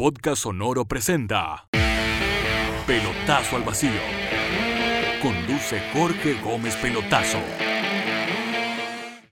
Podcast 0.00 0.44
Sonoro 0.44 0.84
presenta 0.84 1.66
Pelotazo 2.86 3.56
al 3.56 3.64
Vacío. 3.64 3.90
Conduce 5.20 5.80
Jorge 5.92 6.34
Gómez 6.40 6.76
Pelotazo. 6.76 7.38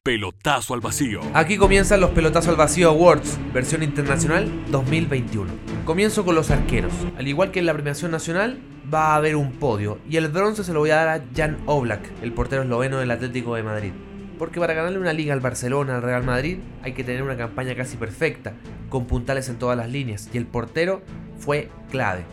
Pelotazo 0.03 0.75
al 0.75 0.81
Vacío. 0.81 1.21
Aquí 1.35 1.57
comienzan 1.57 2.01
los 2.01 2.11
Pelotazo 2.11 2.51
al 2.51 2.57
Vacío 2.57 2.89
Awards, 2.89 3.39
versión 3.55 3.85
internacional 3.85 4.51
2021. 4.73 5.53
Comienzo 5.85 6.25
con 6.25 6.35
los 6.35 6.51
arqueros. 6.51 6.93
Al 7.17 7.29
igual 7.29 7.53
que 7.53 7.61
en 7.61 7.67
la 7.67 7.73
premiación 7.73 8.11
nacional, 8.11 8.61
va 8.93 9.13
a 9.13 9.17
haber 9.19 9.37
un 9.37 9.53
podio 9.53 10.01
y 10.11 10.17
el 10.17 10.27
bronce 10.27 10.65
se 10.65 10.73
lo 10.73 10.81
voy 10.81 10.91
a 10.91 10.97
dar 10.97 11.09
a 11.11 11.25
Jan 11.33 11.59
Oblak, 11.67 12.11
el 12.25 12.33
portero 12.33 12.63
esloveno 12.63 12.99
del 12.99 13.13
Atlético 13.13 13.55
de 13.55 13.63
Madrid. 13.63 13.93
Porque 14.39 14.61
para 14.61 14.75
ganarle 14.75 14.99
una 14.99 15.13
liga 15.13 15.33
al 15.33 15.41
Barcelona, 15.41 15.97
al 15.97 16.03
Real 16.03 16.25
Madrid, 16.25 16.59
hay 16.83 16.93
que 16.93 17.05
tener 17.05 17.23
una 17.23 17.37
campaña 17.37 17.75
casi 17.75 17.97
perfecta, 17.97 18.53
con 18.89 19.07
puntales 19.07 19.49
en 19.49 19.59
todas 19.59 19.77
las 19.77 19.89
líneas, 19.89 20.29
y 20.33 20.39
el 20.39 20.47
portero 20.47 21.03
fue 21.39 21.69
clave. 21.91 22.25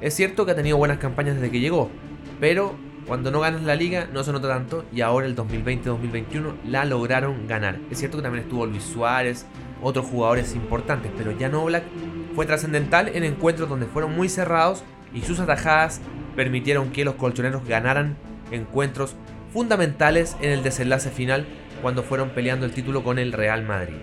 Es 0.00 0.14
cierto 0.14 0.44
que 0.44 0.52
ha 0.52 0.56
tenido 0.56 0.76
buenas 0.76 0.98
campañas 0.98 1.36
desde 1.36 1.50
que 1.50 1.60
llegó, 1.60 1.90
pero 2.40 2.76
cuando 3.06 3.30
no 3.30 3.40
ganas 3.40 3.62
la 3.62 3.74
liga 3.74 4.06
no 4.12 4.22
se 4.22 4.32
nota 4.32 4.48
tanto 4.48 4.84
y 4.92 5.00
ahora 5.00 5.26
el 5.26 5.34
2020-2021 5.34 6.56
la 6.66 6.84
lograron 6.84 7.46
ganar. 7.46 7.78
Es 7.90 7.98
cierto 7.98 8.18
que 8.18 8.22
también 8.22 8.44
estuvo 8.44 8.66
Luis 8.66 8.84
Suárez, 8.84 9.46
otros 9.82 10.06
jugadores 10.06 10.54
importantes, 10.54 11.10
pero 11.16 11.32
Jan 11.38 11.54
Oblak 11.54 11.84
fue 12.34 12.44
trascendental 12.44 13.08
en 13.08 13.24
encuentros 13.24 13.68
donde 13.68 13.86
fueron 13.86 14.14
muy 14.14 14.28
cerrados 14.28 14.84
y 15.14 15.22
sus 15.22 15.40
atajadas 15.40 16.00
permitieron 16.36 16.90
que 16.90 17.04
los 17.04 17.14
colchoneros 17.14 17.66
ganaran 17.66 18.16
encuentros 18.50 19.16
fundamentales 19.52 20.36
en 20.40 20.50
el 20.50 20.62
desenlace 20.62 21.10
final 21.10 21.46
cuando 21.82 22.02
fueron 22.02 22.30
peleando 22.30 22.66
el 22.66 22.72
título 22.72 23.02
con 23.02 23.18
el 23.18 23.32
Real 23.32 23.62
Madrid. 23.62 23.96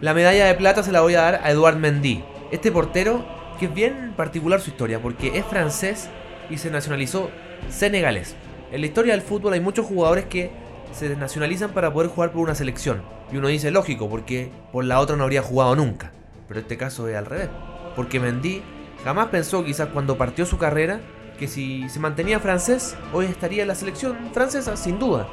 La 0.00 0.14
medalla 0.14 0.46
de 0.46 0.54
plata 0.54 0.82
se 0.82 0.92
la 0.92 1.00
voy 1.00 1.14
a 1.14 1.22
dar 1.22 1.40
a 1.42 1.50
Eduard 1.50 1.76
Mendy, 1.76 2.22
este 2.50 2.70
portero 2.70 3.24
que 3.58 3.66
es 3.66 3.74
bien 3.74 4.12
particular 4.16 4.60
su 4.60 4.70
historia 4.70 5.00
porque 5.00 5.38
es 5.38 5.44
francés 5.46 6.08
y 6.50 6.58
se 6.58 6.70
nacionalizó 6.70 7.30
senegalés. 7.70 8.36
En 8.72 8.80
la 8.80 8.86
historia 8.86 9.12
del 9.12 9.22
fútbol 9.22 9.52
hay 9.52 9.60
muchos 9.60 9.86
jugadores 9.86 10.26
que 10.26 10.50
se 10.92 11.14
nacionalizan 11.16 11.70
para 11.70 11.92
poder 11.92 12.10
jugar 12.10 12.32
por 12.32 12.42
una 12.42 12.54
selección. 12.54 13.02
Y 13.32 13.36
uno 13.36 13.48
dice 13.48 13.70
lógico, 13.70 14.08
porque 14.08 14.50
por 14.72 14.84
la 14.84 15.00
otra 15.00 15.16
no 15.16 15.24
habría 15.24 15.42
jugado 15.42 15.74
nunca. 15.76 16.12
Pero 16.48 16.60
este 16.60 16.76
caso 16.76 17.08
es 17.08 17.16
al 17.16 17.26
revés. 17.26 17.48
Porque 17.94 18.20
Mendy 18.20 18.62
jamás 19.04 19.28
pensó, 19.28 19.64
quizás 19.64 19.88
cuando 19.88 20.16
partió 20.16 20.46
su 20.46 20.58
carrera, 20.58 21.00
que 21.38 21.48
si 21.48 21.88
se 21.88 22.00
mantenía 22.00 22.40
francés, 22.40 22.96
hoy 23.12 23.26
estaría 23.26 23.62
en 23.62 23.68
la 23.68 23.74
selección 23.74 24.16
francesa, 24.32 24.76
sin 24.76 24.98
duda. 24.98 25.26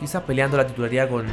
Quizás 0.00 0.22
peleando 0.22 0.56
la 0.56 0.66
titularidad 0.66 1.08
con, 1.08 1.26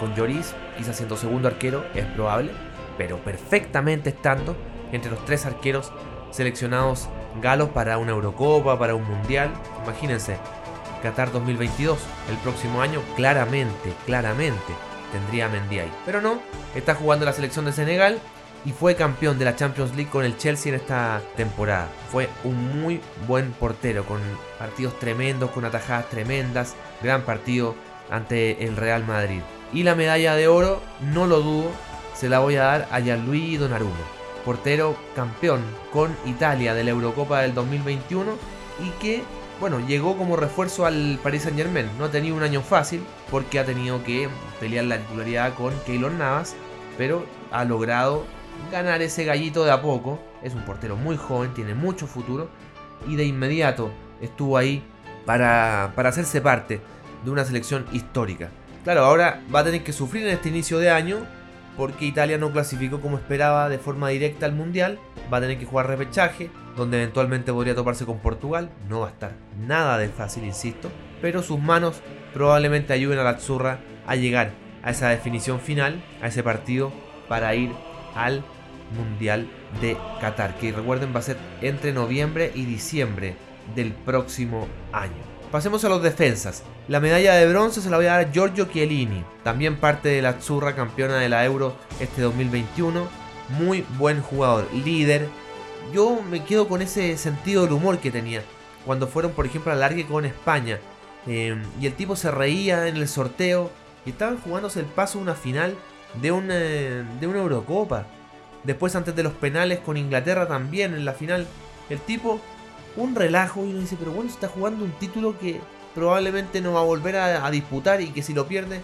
con 0.00 0.14
Lloris, 0.14 0.54
quizás 0.76 0.96
siendo 0.96 1.16
segundo 1.16 1.48
arquero, 1.48 1.84
es 1.94 2.04
probable, 2.06 2.50
pero 2.96 3.18
perfectamente 3.18 4.10
estando 4.10 4.56
entre 4.92 5.10
los 5.10 5.24
tres 5.24 5.46
arqueros 5.46 5.92
seleccionados 6.30 7.08
galos 7.40 7.70
para 7.70 7.98
una 7.98 8.12
Eurocopa, 8.12 8.78
para 8.78 8.94
un 8.94 9.04
Mundial. 9.04 9.50
Imagínense, 9.84 10.36
Qatar 11.02 11.32
2022, 11.32 11.98
el 12.30 12.36
próximo 12.38 12.82
año, 12.82 13.00
claramente, 13.16 13.92
claramente 14.04 14.74
tendría 15.12 15.48
Mendy 15.48 15.78
ahí. 15.78 15.92
Pero 16.04 16.20
no, 16.20 16.40
está 16.74 16.94
jugando 16.94 17.24
la 17.24 17.32
selección 17.32 17.64
de 17.64 17.72
Senegal 17.72 18.18
y 18.64 18.72
fue 18.72 18.96
campeón 18.96 19.38
de 19.38 19.44
la 19.44 19.56
Champions 19.56 19.94
League 19.94 20.10
con 20.10 20.24
el 20.24 20.36
Chelsea 20.36 20.72
en 20.72 20.80
esta 20.80 21.22
temporada. 21.36 21.88
Fue 22.10 22.28
un 22.44 22.82
muy 22.82 23.00
buen 23.26 23.52
portero, 23.52 24.04
con 24.04 24.20
partidos 24.58 24.98
tremendos, 24.98 25.50
con 25.50 25.64
atajadas 25.64 26.08
tremendas, 26.08 26.74
gran 27.02 27.22
partido 27.22 27.74
ante 28.10 28.64
el 28.64 28.76
Real 28.76 29.04
Madrid. 29.04 29.40
Y 29.72 29.82
la 29.82 29.94
medalla 29.94 30.34
de 30.34 30.48
oro, 30.48 30.82
no 31.00 31.26
lo 31.26 31.40
dudo, 31.40 31.70
se 32.14 32.28
la 32.28 32.40
voy 32.40 32.56
a 32.56 32.64
dar 32.64 32.88
a 32.90 33.00
Gianluigi 33.00 33.58
Donnarumma, 33.58 33.94
portero 34.44 34.96
campeón 35.14 35.62
con 35.92 36.16
Italia 36.26 36.74
de 36.74 36.84
la 36.84 36.90
Eurocopa 36.90 37.40
del 37.42 37.54
2021 37.54 38.32
y 38.84 38.90
que, 39.00 39.22
bueno, 39.60 39.78
llegó 39.86 40.16
como 40.16 40.36
refuerzo 40.36 40.86
al 40.86 41.18
Paris 41.22 41.42
Saint 41.42 41.58
Germain. 41.58 41.88
No 41.98 42.06
ha 42.06 42.10
tenido 42.10 42.36
un 42.36 42.42
año 42.42 42.62
fácil 42.62 43.04
porque 43.30 43.58
ha 43.58 43.64
tenido 43.64 44.02
que 44.02 44.28
pelear 44.58 44.86
la 44.86 44.98
titularidad 44.98 45.54
con 45.54 45.72
Keylor 45.86 46.12
Navas, 46.12 46.56
pero 46.96 47.24
ha 47.52 47.64
logrado 47.64 48.24
ganar 48.70 49.02
ese 49.02 49.24
gallito 49.24 49.64
de 49.64 49.70
a 49.70 49.82
poco. 49.82 50.18
Es 50.42 50.54
un 50.54 50.64
portero 50.64 50.96
muy 50.96 51.16
joven, 51.16 51.54
tiene 51.54 51.74
mucho 51.74 52.06
futuro 52.06 52.48
y 53.06 53.16
de 53.16 53.24
inmediato 53.24 53.90
estuvo 54.20 54.56
ahí 54.56 54.82
para, 55.24 55.92
para 55.94 56.08
hacerse 56.08 56.40
parte 56.40 56.80
de 57.24 57.30
una 57.30 57.44
selección 57.44 57.86
histórica. 57.92 58.50
Claro, 58.84 59.04
ahora 59.04 59.42
va 59.54 59.60
a 59.60 59.64
tener 59.64 59.82
que 59.82 59.92
sufrir 59.92 60.26
en 60.26 60.34
este 60.34 60.48
inicio 60.48 60.78
de 60.78 60.90
año 60.90 61.18
porque 61.76 62.06
Italia 62.06 62.38
no 62.38 62.50
clasificó 62.50 63.00
como 63.00 63.18
esperaba 63.18 63.68
de 63.68 63.78
forma 63.78 64.08
directa 64.08 64.46
al 64.46 64.52
Mundial. 64.52 64.98
Va 65.32 65.38
a 65.38 65.40
tener 65.40 65.58
que 65.58 65.64
jugar 65.64 65.86
repechaje, 65.86 66.50
donde 66.76 66.96
eventualmente 66.96 67.52
podría 67.52 67.76
toparse 67.76 68.04
con 68.04 68.18
Portugal. 68.18 68.70
No 68.88 69.00
va 69.00 69.06
a 69.06 69.10
estar 69.10 69.32
nada 69.60 69.96
de 69.96 70.08
fácil, 70.08 70.44
insisto. 70.44 70.90
Pero 71.22 71.42
sus 71.42 71.60
manos 71.60 72.02
probablemente 72.34 72.92
ayuden 72.92 73.20
a 73.20 73.22
la 73.22 73.30
Azzurra 73.30 73.78
a 74.08 74.16
llegar 74.16 74.50
a 74.82 74.90
esa 74.90 75.08
definición 75.10 75.60
final, 75.60 76.02
a 76.20 76.26
ese 76.26 76.42
partido, 76.42 76.92
para 77.28 77.54
ir 77.54 77.70
al 78.18 78.42
Mundial 78.96 79.46
de 79.80 79.96
Qatar, 80.20 80.56
que 80.58 80.72
recuerden 80.72 81.14
va 81.14 81.20
a 81.20 81.22
ser 81.22 81.36
entre 81.60 81.92
noviembre 81.92 82.52
y 82.54 82.64
diciembre 82.64 83.36
del 83.74 83.92
próximo 83.92 84.66
año. 84.92 85.28
Pasemos 85.50 85.84
a 85.84 85.88
los 85.88 86.02
defensas. 86.02 86.62
La 86.88 87.00
medalla 87.00 87.34
de 87.34 87.48
bronce 87.48 87.80
se 87.80 87.90
la 87.90 87.96
voy 87.96 88.06
a 88.06 88.12
dar 88.12 88.26
a 88.26 88.32
Giorgio 88.32 88.66
Chiellini, 88.66 89.24
también 89.44 89.76
parte 89.76 90.08
de 90.10 90.22
la 90.22 90.30
Azzurra 90.30 90.74
campeona 90.74 91.16
de 91.16 91.28
la 91.28 91.44
Euro 91.44 91.76
este 92.00 92.22
2021. 92.22 93.08
Muy 93.58 93.84
buen 93.98 94.20
jugador, 94.20 94.66
líder. 94.72 95.28
Yo 95.94 96.20
me 96.30 96.44
quedo 96.44 96.68
con 96.68 96.82
ese 96.82 97.16
sentido 97.16 97.62
del 97.62 97.72
humor 97.72 97.98
que 97.98 98.10
tenía 98.10 98.42
cuando 98.84 99.06
fueron, 99.06 99.32
por 99.32 99.46
ejemplo, 99.46 99.72
al 99.72 99.80
largue 99.80 100.06
con 100.06 100.24
España. 100.24 100.78
Eh, 101.26 101.56
y 101.80 101.86
el 101.86 101.94
tipo 101.94 102.16
se 102.16 102.30
reía 102.30 102.88
en 102.88 102.96
el 102.96 103.08
sorteo 103.08 103.70
y 104.04 104.10
estaban 104.10 104.38
jugándose 104.38 104.80
el 104.80 104.86
paso 104.86 105.18
a 105.18 105.22
una 105.22 105.34
final 105.34 105.74
de 106.14 106.32
una, 106.32 106.54
de 106.54 107.26
una 107.26 107.38
Eurocopa. 107.38 108.06
Después 108.64 108.94
antes 108.96 109.14
de 109.14 109.22
los 109.22 109.32
penales 109.34 109.78
con 109.78 109.96
Inglaterra 109.96 110.48
también 110.48 110.94
en 110.94 111.04
la 111.04 111.12
final. 111.12 111.46
El 111.88 112.00
tipo, 112.00 112.40
un 112.96 113.14
relajo 113.14 113.64
y 113.64 113.70
uno 113.70 113.80
dice, 113.80 113.96
pero 113.98 114.12
bueno, 114.12 114.30
está 114.30 114.48
jugando 114.48 114.84
un 114.84 114.92
título 114.92 115.38
que 115.38 115.60
probablemente 115.94 116.60
no 116.60 116.74
va 116.74 116.80
a 116.80 116.84
volver 116.84 117.16
a, 117.16 117.46
a, 117.46 117.50
disputar 117.50 118.00
y 118.00 118.08
que 118.08 118.22
si 118.22 118.34
lo 118.34 118.46
pierde, 118.46 118.82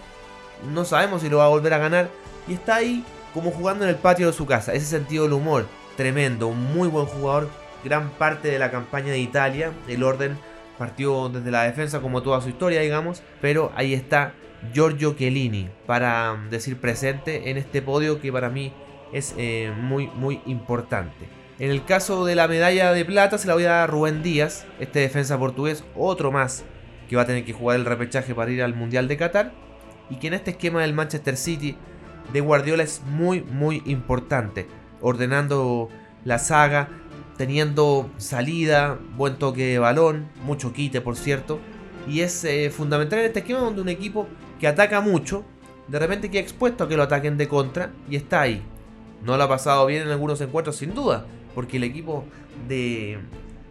no 0.73 0.85
sabemos 0.85 1.21
si 1.21 1.29
lo 1.29 1.37
va 1.37 1.45
a 1.45 1.49
volver 1.49 1.73
a 1.73 1.77
ganar. 1.77 2.09
Y 2.47 2.53
está 2.53 2.75
ahí 2.75 3.03
como 3.33 3.51
jugando 3.51 3.83
en 3.83 3.89
el 3.89 3.97
patio 3.97 4.27
de 4.27 4.33
su 4.33 4.45
casa. 4.45 4.73
Ese 4.73 4.85
sentido 4.85 5.25
del 5.25 5.33
humor, 5.33 5.67
tremendo, 5.97 6.47
un 6.47 6.73
muy 6.73 6.87
buen 6.87 7.05
jugador. 7.05 7.49
Gran 7.83 8.09
parte 8.11 8.47
de 8.47 8.57
la 8.57 8.71
campaña 8.71 9.11
de 9.11 9.19
Italia, 9.19 9.71
el 9.87 10.01
orden 10.01 10.39
partió 10.77 11.29
desde 11.29 11.51
la 11.51 11.63
defensa 11.63 12.01
como 12.01 12.21
toda 12.21 12.41
su 12.41 12.49
historia, 12.49 12.81
digamos. 12.81 13.23
Pero 13.41 13.71
ahí 13.75 13.93
está 13.93 14.33
Giorgio 14.73 15.13
Chiellini 15.13 15.69
para 15.85 16.37
decir 16.49 16.77
presente 16.77 17.49
en 17.49 17.57
este 17.57 17.81
podio 17.81 18.19
que 18.19 18.31
para 18.31 18.49
mí 18.49 18.73
es 19.13 19.33
eh, 19.37 19.71
muy 19.77 20.07
muy 20.07 20.41
importante. 20.45 21.27
En 21.57 21.71
el 21.71 21.85
caso 21.85 22.25
de 22.25 22.35
la 22.35 22.47
medalla 22.47 22.91
de 22.91 23.05
plata 23.05 23.37
se 23.37 23.47
la 23.47 23.53
voy 23.53 23.63
a 23.63 23.69
dar 23.69 23.83
a 23.83 23.87
Rubén 23.87 24.23
Díaz, 24.23 24.65
este 24.79 24.99
defensa 24.99 25.37
portugués, 25.39 25.85
otro 25.95 26.31
más 26.31 26.65
que 27.09 27.15
va 27.15 27.21
a 27.21 27.25
tener 27.25 27.45
que 27.45 27.53
jugar 27.53 27.77
el 27.77 27.85
repechaje 27.85 28.35
para 28.35 28.51
ir 28.51 28.61
al 28.61 28.75
Mundial 28.75 29.07
de 29.07 29.17
Qatar 29.17 29.53
y 30.09 30.17
que 30.17 30.27
en 30.27 30.33
este 30.33 30.51
esquema 30.51 30.81
del 30.81 30.93
Manchester 30.93 31.37
City 31.37 31.77
de 32.33 32.41
Guardiola 32.41 32.83
es 32.83 33.01
muy 33.05 33.41
muy 33.41 33.81
importante, 33.85 34.67
ordenando 35.01 35.89
la 36.25 36.39
saga, 36.39 36.89
teniendo 37.37 38.09
salida, 38.17 38.99
buen 39.15 39.37
toque 39.37 39.65
de 39.65 39.79
balón, 39.79 40.27
mucho 40.43 40.73
quite 40.73 41.01
por 41.01 41.15
cierto, 41.15 41.59
y 42.07 42.21
es 42.21 42.43
eh, 42.43 42.69
fundamental 42.69 43.19
en 43.19 43.25
este 43.25 43.39
esquema 43.39 43.59
donde 43.59 43.81
un 43.81 43.89
equipo 43.89 44.27
que 44.59 44.67
ataca 44.67 45.01
mucho, 45.01 45.43
de 45.87 45.99
repente 45.99 46.29
queda 46.29 46.41
expuesto 46.41 46.83
a 46.83 46.87
que 46.87 46.97
lo 46.97 47.03
ataquen 47.03 47.37
de 47.37 47.47
contra 47.47 47.91
y 48.09 48.15
está 48.15 48.41
ahí. 48.41 48.61
No 49.23 49.37
lo 49.37 49.43
ha 49.43 49.49
pasado 49.49 49.85
bien 49.85 50.03
en 50.03 50.09
algunos 50.09 50.39
encuentros 50.41 50.77
sin 50.77 50.93
duda, 50.93 51.25
porque 51.53 51.77
el 51.77 51.83
equipo 51.83 52.25
de, 52.67 53.19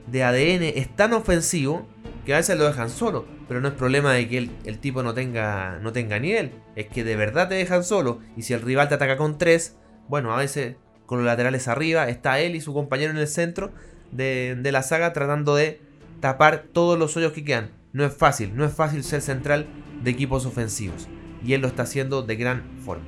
de 0.06 0.24
ADN 0.24 0.62
es 0.62 0.94
tan 0.94 1.12
ofensivo 1.12 1.86
que 2.24 2.34
a 2.34 2.38
veces 2.38 2.58
lo 2.58 2.64
dejan 2.64 2.90
solo, 2.90 3.26
pero 3.48 3.60
no 3.60 3.68
es 3.68 3.74
problema 3.74 4.12
de 4.12 4.28
que 4.28 4.38
el, 4.64 4.78
tipo 4.78 5.02
no 5.02 5.14
tenga, 5.14 5.78
no 5.80 5.92
tenga 5.92 6.18
nivel, 6.18 6.52
es 6.74 6.86
que 6.86 7.04
de 7.04 7.16
verdad 7.16 7.48
te 7.48 7.54
dejan 7.54 7.84
solo 7.84 8.20
y 8.36 8.42
si 8.42 8.54
el 8.54 8.62
rival 8.62 8.88
te 8.88 8.94
ataca 8.94 9.16
con 9.16 9.38
3, 9.38 9.76
bueno, 10.08 10.34
a 10.34 10.38
veces 10.38 10.76
con 11.06 11.18
los 11.18 11.26
laterales 11.26 11.68
arriba 11.68 12.08
está 12.08 12.38
él 12.40 12.56
y 12.56 12.60
su 12.60 12.72
compañero 12.72 13.10
en 13.10 13.18
el 13.18 13.28
centro 13.28 13.72
de, 14.12 14.58
la 14.62 14.82
saga 14.82 15.12
tratando 15.12 15.54
de 15.54 15.80
tapar 16.20 16.64
todos 16.72 16.98
los 16.98 17.16
hoyos 17.16 17.32
que 17.32 17.44
quedan. 17.44 17.70
No 17.92 18.04
es 18.04 18.14
fácil, 18.14 18.56
no 18.56 18.64
es 18.64 18.72
fácil 18.72 19.04
ser 19.04 19.20
central 19.20 19.66
de 20.02 20.10
equipos 20.10 20.46
ofensivos. 20.46 21.08
Y 21.44 21.52
él 21.52 21.60
lo 21.60 21.68
está 21.68 21.82
haciendo 21.82 22.22
de 22.22 22.36
gran 22.36 22.62
forma. 22.84 23.04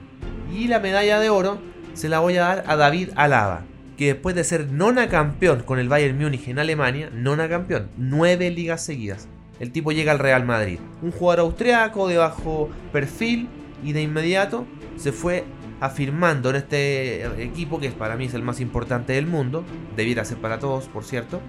Y 0.53 0.69
la 0.69 0.81
medalla 0.81 1.19
de 1.19 1.31
oro 1.31 1.59
se 1.95 2.09
la 2.09 2.21
voy 2.21 2.37
a 2.37 2.43
dar 2.43 2.65
a 2.67 2.77
David 2.77 3.11
Alaba, 3.17 3.65
que 3.97 4.13
después 4.13 4.37
de 4.37 4.45
ser 4.45 4.71
nona 4.71 5.09
campeón 5.09 5.63
con 5.63 5.79
el 5.79 5.89
Bayern 5.89 6.19
Múnich 6.19 6.49
en 6.49 6.59
Alemania, 6.59 7.11
nona 7.13 7.49
campeón, 7.49 7.89
nueve 7.97 8.51
ligas 8.51 8.85
seguidas, 8.85 9.29
el 9.59 9.73
tipo 9.73 9.93
llega 9.93 10.13
al 10.13 10.19
Real 10.19 10.45
Madrid. 10.45 10.79
Un 11.03 11.11
jugador 11.11 11.41
austriaco 11.41 12.09
de 12.09 12.19
bajo 12.19 12.69
perfil 12.93 13.49
y 13.83 13.93
de 13.93 14.03
inmediato 14.03 14.67
se 14.97 15.13
fue 15.13 15.45
afirmando 15.81 16.51
en 16.51 16.57
este 16.57 17.43
equipo 17.43 17.79
que 17.79 17.91
para 17.91 18.17
mí 18.17 18.27
es 18.27 18.35
el 18.35 18.43
más 18.43 18.61
importante 18.61 19.13
del 19.13 19.27
mundo, 19.27 19.65
debiera 19.97 20.25
ser 20.25 20.39
para 20.39 20.59
todos, 20.59 20.87
por 20.87 21.05
cierto, 21.05 21.41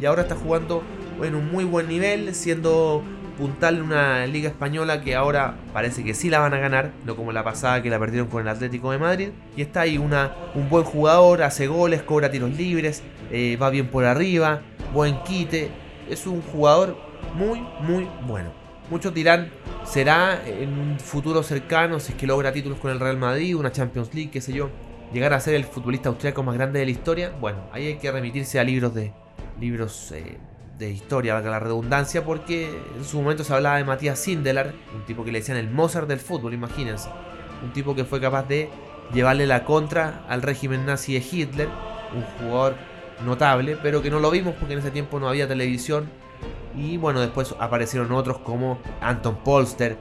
y 0.00 0.04
ahora 0.04 0.22
está 0.22 0.36
jugando 0.36 0.82
en 1.22 1.34
un 1.34 1.50
muy 1.50 1.64
buen 1.64 1.88
nivel, 1.88 2.34
siendo 2.34 3.02
puntal 3.36 3.76
en 3.76 3.82
una 3.82 4.26
liga 4.26 4.48
española 4.48 5.02
que 5.02 5.14
ahora 5.14 5.56
parece 5.72 6.02
que 6.02 6.14
sí 6.14 6.30
la 6.30 6.38
van 6.38 6.54
a 6.54 6.58
ganar, 6.58 6.92
no 7.04 7.16
como 7.16 7.32
la 7.32 7.44
pasada 7.44 7.82
que 7.82 7.90
la 7.90 7.98
perdieron 7.98 8.28
con 8.28 8.42
el 8.42 8.48
Atlético 8.48 8.90
de 8.90 8.98
Madrid. 8.98 9.28
Y 9.56 9.62
está 9.62 9.82
ahí 9.82 9.98
una, 9.98 10.32
un 10.54 10.68
buen 10.68 10.84
jugador, 10.84 11.42
hace 11.42 11.66
goles, 11.66 12.02
cobra 12.02 12.30
tiros 12.30 12.50
libres, 12.50 13.02
eh, 13.30 13.56
va 13.60 13.70
bien 13.70 13.88
por 13.88 14.04
arriba, 14.04 14.62
buen 14.92 15.22
quite. 15.24 15.70
Es 16.08 16.26
un 16.26 16.40
jugador 16.42 16.96
muy, 17.34 17.60
muy 17.80 18.08
bueno. 18.26 18.50
Muchos 18.90 19.12
dirán, 19.12 19.50
será 19.86 20.42
en 20.46 20.78
un 20.78 20.98
futuro 20.98 21.42
cercano, 21.42 22.00
si 22.00 22.12
es 22.12 22.18
que 22.18 22.26
logra 22.26 22.52
títulos 22.52 22.78
con 22.78 22.90
el 22.90 23.00
Real 23.00 23.16
Madrid, 23.16 23.56
una 23.56 23.72
Champions 23.72 24.12
League, 24.14 24.30
qué 24.30 24.40
sé 24.40 24.52
yo, 24.52 24.70
llegar 25.12 25.32
a 25.32 25.40
ser 25.40 25.54
el 25.54 25.64
futbolista 25.64 26.08
austriaco 26.08 26.42
más 26.42 26.54
grande 26.56 26.80
de 26.80 26.84
la 26.84 26.90
historia. 26.90 27.32
Bueno, 27.40 27.58
ahí 27.72 27.86
hay 27.86 27.96
que 27.96 28.10
remitirse 28.10 28.58
a 28.58 28.64
libros 28.64 28.94
de 28.94 29.12
libros 29.60 30.12
eh, 30.12 30.38
de 30.78 30.90
historia, 30.90 31.34
valga 31.34 31.50
la 31.50 31.60
redundancia, 31.60 32.24
porque 32.24 32.68
en 32.96 33.04
su 33.04 33.20
momento 33.20 33.44
se 33.44 33.54
hablaba 33.54 33.78
de 33.78 33.84
Matías 33.84 34.18
Sindelar, 34.18 34.74
un 34.94 35.04
tipo 35.06 35.24
que 35.24 35.32
le 35.32 35.38
decían 35.38 35.56
el 35.56 35.70
Mozart 35.70 36.08
del 36.08 36.20
fútbol, 36.20 36.52
imagínense. 36.52 37.08
Un 37.62 37.72
tipo 37.72 37.94
que 37.94 38.04
fue 38.04 38.20
capaz 38.20 38.46
de 38.48 38.68
llevarle 39.14 39.46
la 39.46 39.64
contra 39.64 40.24
al 40.28 40.42
régimen 40.42 40.84
nazi 40.84 41.14
de 41.14 41.24
Hitler, 41.30 41.68
un 42.14 42.22
jugador 42.22 42.74
notable, 43.24 43.78
pero 43.82 44.02
que 44.02 44.10
no 44.10 44.20
lo 44.20 44.30
vimos 44.30 44.54
porque 44.58 44.74
en 44.74 44.80
ese 44.80 44.90
tiempo 44.90 45.18
no 45.18 45.28
había 45.28 45.48
televisión. 45.48 46.10
Y 46.76 46.98
bueno, 46.98 47.20
después 47.20 47.54
aparecieron 47.58 48.12
otros 48.12 48.38
como 48.38 48.78
Anton 49.00 49.36
Polster. 49.36 49.96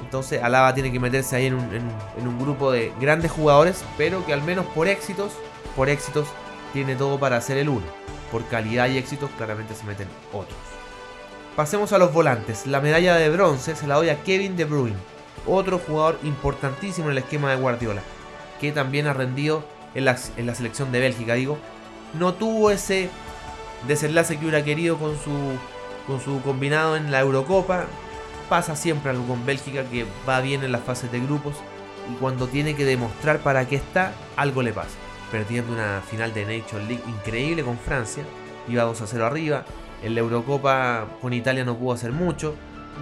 Entonces 0.00 0.42
Alaba 0.42 0.74
tiene 0.74 0.92
que 0.92 1.00
meterse 1.00 1.36
ahí 1.36 1.46
en 1.46 1.54
un, 1.54 1.72
en 1.72 2.28
un 2.28 2.38
grupo 2.38 2.70
de 2.70 2.92
grandes 3.00 3.30
jugadores, 3.30 3.84
pero 3.96 4.26
que 4.26 4.32
al 4.32 4.42
menos 4.42 4.66
por 4.66 4.88
éxitos, 4.88 5.32
por 5.74 5.88
éxitos, 5.88 6.28
tiene 6.72 6.96
todo 6.96 7.18
para 7.18 7.40
ser 7.40 7.56
el 7.58 7.68
uno 7.68 8.06
por 8.30 8.44
calidad 8.46 8.88
y 8.88 8.98
éxitos 8.98 9.30
claramente 9.36 9.74
se 9.74 9.84
meten 9.84 10.08
otros. 10.32 10.58
Pasemos 11.54 11.92
a 11.92 11.98
los 11.98 12.12
volantes. 12.12 12.66
La 12.66 12.80
medalla 12.80 13.16
de 13.16 13.30
bronce 13.30 13.74
se 13.74 13.86
la 13.86 13.96
doy 13.96 14.10
a 14.10 14.22
Kevin 14.22 14.56
De 14.56 14.64
Bruyne, 14.64 14.96
otro 15.46 15.78
jugador 15.78 16.18
importantísimo 16.22 17.06
en 17.06 17.12
el 17.12 17.18
esquema 17.18 17.50
de 17.50 17.56
Guardiola, 17.56 18.02
que 18.60 18.72
también 18.72 19.06
ha 19.06 19.14
rendido 19.14 19.64
en 19.94 20.04
la, 20.04 20.18
en 20.36 20.46
la 20.46 20.54
selección 20.54 20.92
de 20.92 21.00
Bélgica. 21.00 21.34
Digo, 21.34 21.58
no 22.14 22.34
tuvo 22.34 22.70
ese 22.70 23.08
desenlace 23.88 24.36
que 24.36 24.44
hubiera 24.44 24.64
querido 24.64 24.98
con 24.98 25.16
su, 25.18 25.30
con 26.06 26.20
su 26.20 26.40
combinado 26.42 26.96
en 26.96 27.10
la 27.10 27.20
Eurocopa. 27.20 27.84
Pasa 28.48 28.76
siempre 28.76 29.10
algo 29.10 29.26
con 29.26 29.44
Bélgica 29.44 29.84
que 29.84 30.06
va 30.28 30.40
bien 30.40 30.62
en 30.62 30.72
las 30.72 30.82
fases 30.82 31.10
de 31.10 31.20
grupos 31.20 31.56
y 32.10 32.14
cuando 32.16 32.46
tiene 32.46 32.74
que 32.76 32.84
demostrar 32.84 33.40
para 33.40 33.66
qué 33.66 33.76
está, 33.76 34.12
algo 34.36 34.62
le 34.62 34.72
pasa 34.72 34.96
perdiendo 35.30 35.72
una 35.72 36.02
final 36.02 36.32
de 36.32 36.44
Nations 36.44 36.88
League 36.88 37.02
increíble 37.06 37.62
con 37.62 37.78
Francia, 37.78 38.24
iba 38.68 38.82
2 38.84 39.02
a 39.02 39.06
0 39.06 39.26
arriba, 39.26 39.64
en 40.02 40.14
la 40.14 40.20
Eurocopa 40.20 41.06
con 41.20 41.32
Italia 41.32 41.64
no 41.64 41.76
pudo 41.76 41.94
hacer 41.94 42.12
mucho, 42.12 42.54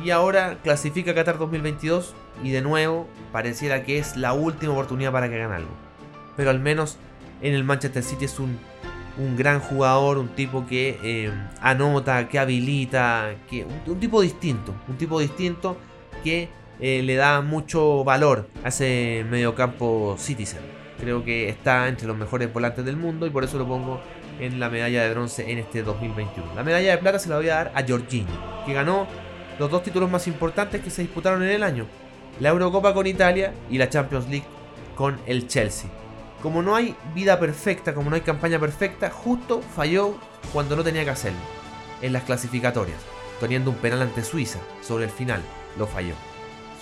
y 0.02 0.10
ahora 0.10 0.58
clasifica 0.62 1.14
Qatar 1.14 1.38
2022 1.38 2.14
y 2.42 2.50
de 2.50 2.62
nuevo 2.62 3.06
pareciera 3.32 3.84
que 3.84 3.98
es 3.98 4.16
la 4.16 4.32
última 4.32 4.72
oportunidad 4.72 5.12
para 5.12 5.28
que 5.28 5.36
hagan 5.36 5.52
algo. 5.52 5.70
Pero 6.36 6.50
al 6.50 6.58
menos 6.58 6.96
en 7.42 7.54
el 7.54 7.62
Manchester 7.62 8.02
City 8.02 8.24
es 8.24 8.40
un, 8.40 8.58
un 9.16 9.36
gran 9.36 9.60
jugador, 9.60 10.18
un 10.18 10.28
tipo 10.28 10.66
que 10.66 10.98
eh, 11.02 11.32
anota, 11.60 12.28
que 12.28 12.38
habilita, 12.38 13.34
que, 13.48 13.64
un, 13.64 14.00
tipo 14.00 14.20
distinto, 14.20 14.74
un 14.88 14.96
tipo 14.96 15.20
distinto 15.20 15.76
que 16.22 16.48
eh, 16.80 17.02
le 17.02 17.14
da 17.14 17.40
mucho 17.40 18.02
valor 18.04 18.48
a 18.64 18.68
ese 18.68 19.24
mediocampo 19.30 20.16
Citizen. 20.18 20.60
Creo 20.98 21.24
que 21.24 21.48
está 21.48 21.88
entre 21.88 22.06
los 22.06 22.16
mejores 22.16 22.52
volantes 22.52 22.84
del 22.84 22.96
mundo 22.96 23.26
y 23.26 23.30
por 23.30 23.44
eso 23.44 23.58
lo 23.58 23.66
pongo 23.66 24.00
en 24.40 24.58
la 24.58 24.68
medalla 24.68 25.04
de 25.04 25.10
bronce 25.10 25.50
en 25.50 25.58
este 25.58 25.82
2021. 25.82 26.54
La 26.54 26.64
medalla 26.64 26.92
de 26.92 26.98
plata 26.98 27.18
se 27.18 27.28
la 27.28 27.36
voy 27.36 27.48
a 27.48 27.54
dar 27.54 27.72
a 27.74 27.82
Giorgini, 27.82 28.26
que 28.66 28.72
ganó 28.72 29.06
los 29.58 29.70
dos 29.70 29.82
títulos 29.82 30.10
más 30.10 30.26
importantes 30.26 30.80
que 30.80 30.90
se 30.90 31.02
disputaron 31.02 31.42
en 31.42 31.50
el 31.50 31.62
año. 31.62 31.86
La 32.40 32.48
Eurocopa 32.48 32.92
con 32.94 33.06
Italia 33.06 33.52
y 33.70 33.78
la 33.78 33.88
Champions 33.88 34.28
League 34.28 34.46
con 34.96 35.18
el 35.26 35.46
Chelsea. 35.46 35.88
Como 36.44 36.60
no 36.60 36.76
hay 36.76 36.94
vida 37.14 37.40
perfecta, 37.40 37.94
como 37.94 38.10
no 38.10 38.16
hay 38.16 38.20
campaña 38.20 38.58
perfecta, 38.60 39.08
justo 39.08 39.62
falló 39.62 40.18
cuando 40.52 40.76
no 40.76 40.84
tenía 40.84 41.02
que 41.02 41.08
hacerlo. 41.08 41.38
En 42.02 42.12
las 42.12 42.24
clasificatorias, 42.24 42.98
teniendo 43.40 43.70
un 43.70 43.78
penal 43.78 44.02
ante 44.02 44.22
Suiza 44.22 44.58
sobre 44.82 45.06
el 45.06 45.10
final, 45.10 45.40
lo 45.78 45.86
falló. 45.86 46.14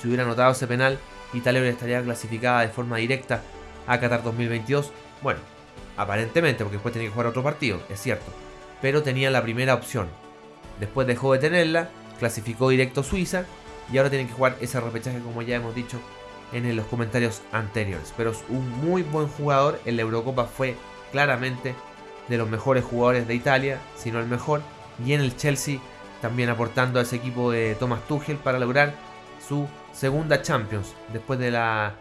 Si 0.01 0.09
hubiera 0.09 0.25
anotado 0.25 0.51
ese 0.51 0.67
penal, 0.67 0.99
Italia 1.33 1.63
estaría 1.69 2.03
clasificada 2.03 2.63
de 2.63 2.71
forma 2.71 2.97
directa 2.97 3.41
a 3.87 4.01
Qatar 4.01 4.25
2022. 4.25 4.91
Bueno, 5.23 5.39
aparentemente, 5.97 6.65
porque 6.65 6.79
después 6.79 6.93
tenía 6.93 7.07
que 7.07 7.13
jugar 7.13 7.29
otro 7.29 7.45
partido, 7.45 7.81
es 7.89 8.01
cierto. 8.01 8.33
Pero 8.81 9.05
tenía 9.05 9.31
la 9.31 9.43
primera 9.43 9.75
opción. 9.75 10.09
Después 10.81 11.07
dejó 11.07 11.35
de 11.35 11.39
tenerla, 11.39 11.89
clasificó 12.19 12.69
directo 12.71 13.05
Suiza 13.05 13.45
y 13.93 13.99
ahora 13.99 14.11
tienen 14.11 14.27
que 14.27 14.35
jugar 14.35 14.57
ese 14.61 14.81
repechaje 14.81 15.21
como 15.21 15.41
ya 15.41 15.55
hemos 15.55 15.73
dicho 15.73 16.01
en 16.53 16.75
los 16.77 16.87
comentarios 16.87 17.43
anteriores. 17.53 18.13
Pero 18.17 18.31
es 18.31 18.45
un 18.49 18.69
muy 18.85 19.03
buen 19.03 19.29
jugador. 19.29 19.81
En 19.85 19.97
la 19.97 20.03
Eurocopa 20.03 20.45
fue 20.45 20.77
claramente 21.11 21.75
de 22.29 22.39
los 22.39 22.49
mejores 22.49 22.85
jugadores 22.85 23.27
de 23.27 23.35
Italia, 23.35 23.81
si 23.97 24.11
no 24.11 24.21
el 24.21 24.27
mejor. 24.27 24.63
Y 25.05 25.13
en 25.13 25.21
el 25.21 25.37
Chelsea 25.37 25.79
también 26.21 26.49
aportando 26.49 26.99
a 26.99 27.03
ese 27.03 27.17
equipo 27.17 27.51
de 27.51 27.75
Thomas 27.75 28.07
Tuchel 28.07 28.37
para 28.37 28.59
lograr 28.59 28.95
su 29.47 29.67
segunda 29.93 30.41
Champions 30.43 30.95
después 31.13 31.39
de 31.39 31.51
la 31.51 31.97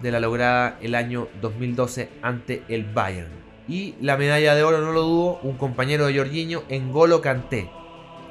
de 0.00 0.10
la 0.10 0.20
lograda 0.20 0.78
el 0.82 0.94
año 0.94 1.28
2012 1.40 2.10
ante 2.22 2.62
el 2.68 2.84
Bayern. 2.84 3.30
Y 3.68 3.94
la 4.00 4.16
medalla 4.16 4.54
de 4.54 4.62
oro, 4.62 4.80
no 4.80 4.92
lo 4.92 5.02
dudo, 5.02 5.40
un 5.42 5.56
compañero 5.56 6.06
de 6.06 6.16
Jorginho, 6.16 6.62
Golo 6.90 7.20
Kanté, 7.20 7.68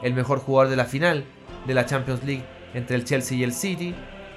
el 0.01 0.13
mejor 0.13 0.39
jugador 0.39 0.69
de 0.69 0.77
la 0.77 0.85
final 0.85 1.25
de 1.67 1.73
la 1.73 1.85
Champions 1.85 2.23
League 2.23 2.45
entre 2.73 2.95
el 2.95 3.05
Chelsea 3.05 3.37
y 3.37 3.43
el 3.43 3.53
City. 3.53 3.93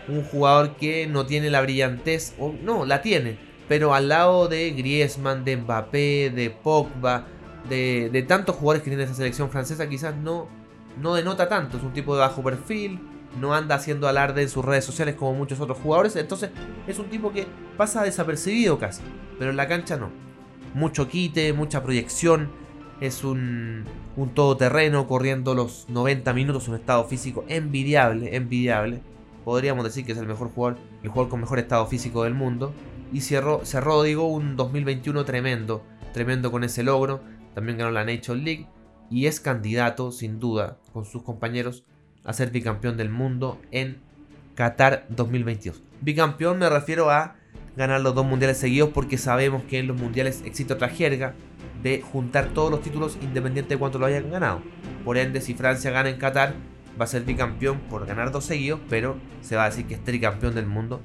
Un 0.09 0.25
jugador 0.25 0.77
que 0.77 1.07
no 1.07 1.27
tiene 1.27 1.51
la 1.51 1.61
brillantez, 1.61 2.35
o 2.39 2.55
no, 2.63 2.87
la 2.87 3.03
tiene, 3.03 3.39
pero 3.69 3.95
al 3.95 4.09
lado 4.09 4.49
de 4.49 4.71
Griezmann, 4.71 5.45
de 5.45 5.57
Mbappé, 5.59 6.31
de 6.35 6.51
Pogba, 6.51 7.27
de, 7.69 8.09
de 8.11 8.23
tantos 8.23 8.57
jugadores 8.57 8.83
que 8.83 8.91
tiene 8.91 9.05
esa 9.05 9.15
selección 9.15 9.51
francesa, 9.51 9.89
quizás 9.89 10.17
no, 10.17 10.49
no 11.01 11.15
denota 11.15 11.49
tanto. 11.49 11.77
Es 11.77 11.83
un 11.83 11.93
tipo 11.93 12.15
de 12.15 12.21
bajo 12.21 12.43
perfil, 12.43 13.01
no 13.39 13.55
anda 13.55 13.75
haciendo 13.75 14.09
alarde 14.09 14.43
en 14.43 14.49
sus 14.49 14.65
redes 14.65 14.85
sociales 14.85 15.15
como 15.15 15.35
muchos 15.35 15.61
otros 15.61 15.79
jugadores. 15.79 16.17
Entonces 16.17 16.51
es 16.87 16.99
un 16.99 17.09
tipo 17.11 17.33
que 17.33 17.47
pasa 17.77 18.03
desapercibido 18.03 18.79
casi, 18.79 19.03
pero 19.39 19.51
en 19.51 19.57
la 19.57 19.69
cancha 19.69 19.97
no. 19.97 20.11
Mucho 20.75 21.09
quite, 21.09 21.53
mucha 21.53 21.83
proyección. 21.83 22.51
Es 23.01 23.23
un, 23.23 23.85
un 24.17 24.35
todoterreno 24.35 25.07
corriendo 25.07 25.55
los 25.55 25.88
90 25.88 26.33
minutos, 26.33 26.67
un 26.69 26.75
estado 26.75 27.05
físico 27.05 27.45
envidiable, 27.49 28.35
envidiable. 28.35 29.03
Podríamos 29.49 29.83
decir 29.83 30.05
que 30.05 30.12
es 30.12 30.19
el 30.19 30.26
mejor 30.26 30.50
jugador, 30.50 30.78
el 31.02 31.09
jugador 31.09 31.31
con 31.31 31.40
mejor 31.40 31.59
estado 31.59 31.87
físico 31.87 32.25
del 32.25 32.35
mundo. 32.35 32.75
Y 33.14 33.23
cerró, 33.23 33.64
cerró 33.64 34.02
digo, 34.02 34.28
un 34.28 34.57
2021 34.57 35.25
tremendo, 35.25 35.83
tremendo 36.12 36.50
con 36.50 36.64
ese 36.64 36.83
logro. 36.83 37.23
También 37.55 37.78
ganó 37.78 37.90
la 37.90 38.05
Nature 38.05 38.38
League 38.38 38.67
y 39.09 39.25
es 39.25 39.40
candidato, 39.40 40.12
sin 40.12 40.38
duda, 40.38 40.76
con 40.93 41.07
sus 41.07 41.23
compañeros 41.23 41.87
a 42.25 42.35
ser 42.35 42.50
bicampeón 42.50 42.99
del 42.99 43.09
mundo 43.09 43.59
en 43.71 44.02
Qatar 44.55 45.07
2022. 45.09 45.83
Bicampeón 46.02 46.59
me 46.59 46.69
refiero 46.69 47.09
a 47.09 47.37
ganar 47.75 48.02
los 48.02 48.14
dos 48.14 48.26
mundiales 48.26 48.59
seguidos 48.59 48.90
porque 48.93 49.17
sabemos 49.17 49.62
que 49.62 49.78
en 49.78 49.87
los 49.87 49.99
mundiales 49.99 50.43
existe 50.45 50.75
otra 50.75 50.90
jerga 50.90 51.33
de 51.83 52.02
juntar 52.02 52.49
todos 52.49 52.71
los 52.71 52.83
títulos 52.83 53.17
independiente 53.23 53.76
de 53.76 53.78
cuánto 53.78 53.99
lo 53.99 54.05
hayan 54.05 54.31
ganado. 54.31 54.61
Por 55.07 55.17
ende, 55.17 55.40
si 55.40 55.55
Francia 55.55 55.90
gana 55.90 56.11
en 56.11 56.19
Qatar, 56.19 56.52
va 56.99 57.05
a 57.05 57.09
ser 57.09 57.23
bicampeón 57.23 57.81
por 57.88 58.07
ganar 58.07 58.33
dos 58.33 58.45
seguidos, 58.45 58.81
pero 58.88 59.17
se 59.40 59.57
va 59.57 59.64
a 59.64 59.71
decir 59.71 59.87
que 59.87 59.95
es 59.95 60.05
tricampeón 60.05 60.55
del 60.55 60.67
mundo, 60.67 61.00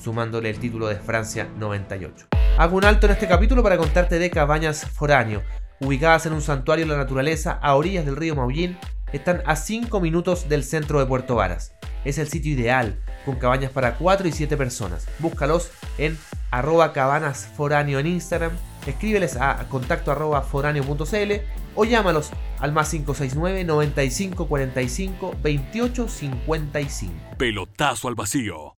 sumándole 0.00 0.50
el 0.50 0.58
título 0.58 0.88
de 0.88 0.96
Francia 0.96 1.48
98. 1.58 2.26
Hago 2.58 2.76
un 2.76 2.84
alto 2.84 3.06
en 3.06 3.12
este 3.12 3.28
capítulo 3.28 3.62
para 3.62 3.78
contarte 3.78 4.18
de 4.18 4.30
Cabañas 4.30 4.84
Foráneo, 4.84 5.42
ubicadas 5.80 6.26
en 6.26 6.32
un 6.32 6.42
santuario 6.42 6.86
de 6.86 6.92
la 6.92 6.98
naturaleza 6.98 7.52
a 7.52 7.74
orillas 7.74 8.04
del 8.04 8.16
río 8.16 8.34
Maullín 8.34 8.76
están 9.12 9.42
a 9.46 9.56
5 9.56 10.00
minutos 10.00 10.48
del 10.48 10.64
centro 10.64 10.98
de 10.98 11.06
Puerto 11.06 11.36
Varas. 11.36 11.72
Es 12.04 12.18
el 12.18 12.28
sitio 12.28 12.52
ideal, 12.52 12.98
con 13.24 13.36
cabañas 13.36 13.70
para 13.70 13.96
4 13.96 14.28
y 14.28 14.32
7 14.32 14.56
personas. 14.56 15.06
Búscalos 15.18 15.70
en 15.98 16.18
arroba 16.50 16.92
cabanasforáneo 16.92 17.98
en 17.98 18.06
Instagram, 18.06 18.52
escríbeles 18.90 19.36
a 19.36 19.68
contacto 19.68 20.10
arroba 20.10 20.42
foráneo.cl 20.42 21.32
o 21.74 21.84
llámalos 21.84 22.30
al 22.58 22.72
más 22.72 22.90
569 22.90 23.64
95 23.64 24.46
45 24.48 25.36
28 25.42 26.08
55. 26.08 27.12
Pelotazo 27.36 28.08
al 28.08 28.14
vacío. 28.14 28.76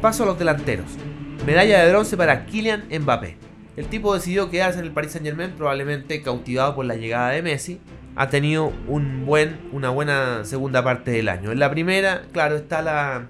Paso 0.00 0.22
a 0.22 0.26
los 0.26 0.38
delanteros. 0.38 0.86
Medalla 1.44 1.82
de 1.82 1.90
bronce 1.90 2.16
para 2.16 2.46
Kylian 2.46 2.84
Mbappé. 2.90 3.36
El 3.76 3.86
tipo 3.86 4.14
decidió 4.14 4.50
quedarse 4.50 4.78
en 4.78 4.86
el 4.86 4.92
Paris 4.92 5.12
Saint 5.12 5.26
Germain 5.26 5.52
probablemente 5.52 6.22
cautivado 6.22 6.74
por 6.74 6.86
la 6.86 6.96
llegada 6.96 7.30
de 7.30 7.42
Messi 7.42 7.80
ha 8.16 8.30
tenido 8.30 8.72
un 8.88 9.26
buen, 9.26 9.58
una 9.72 9.90
buena 9.90 10.44
segunda 10.44 10.82
parte 10.82 11.10
del 11.10 11.28
año. 11.28 11.52
En 11.52 11.58
la 11.58 11.70
primera, 11.70 12.22
claro, 12.32 12.56
está 12.56 12.80
la, 12.80 13.26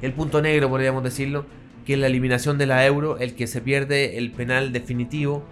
el 0.00 0.14
punto 0.14 0.40
negro, 0.40 0.70
podríamos 0.70 1.02
decirlo, 1.04 1.44
que 1.88 1.96
la 1.96 2.06
eliminación 2.06 2.58
de 2.58 2.66
la 2.66 2.84
Euro, 2.84 3.16
el 3.16 3.34
que 3.34 3.46
se 3.46 3.62
pierde 3.62 4.18
el 4.18 4.30
penal 4.30 4.74
definitivo 4.74 5.42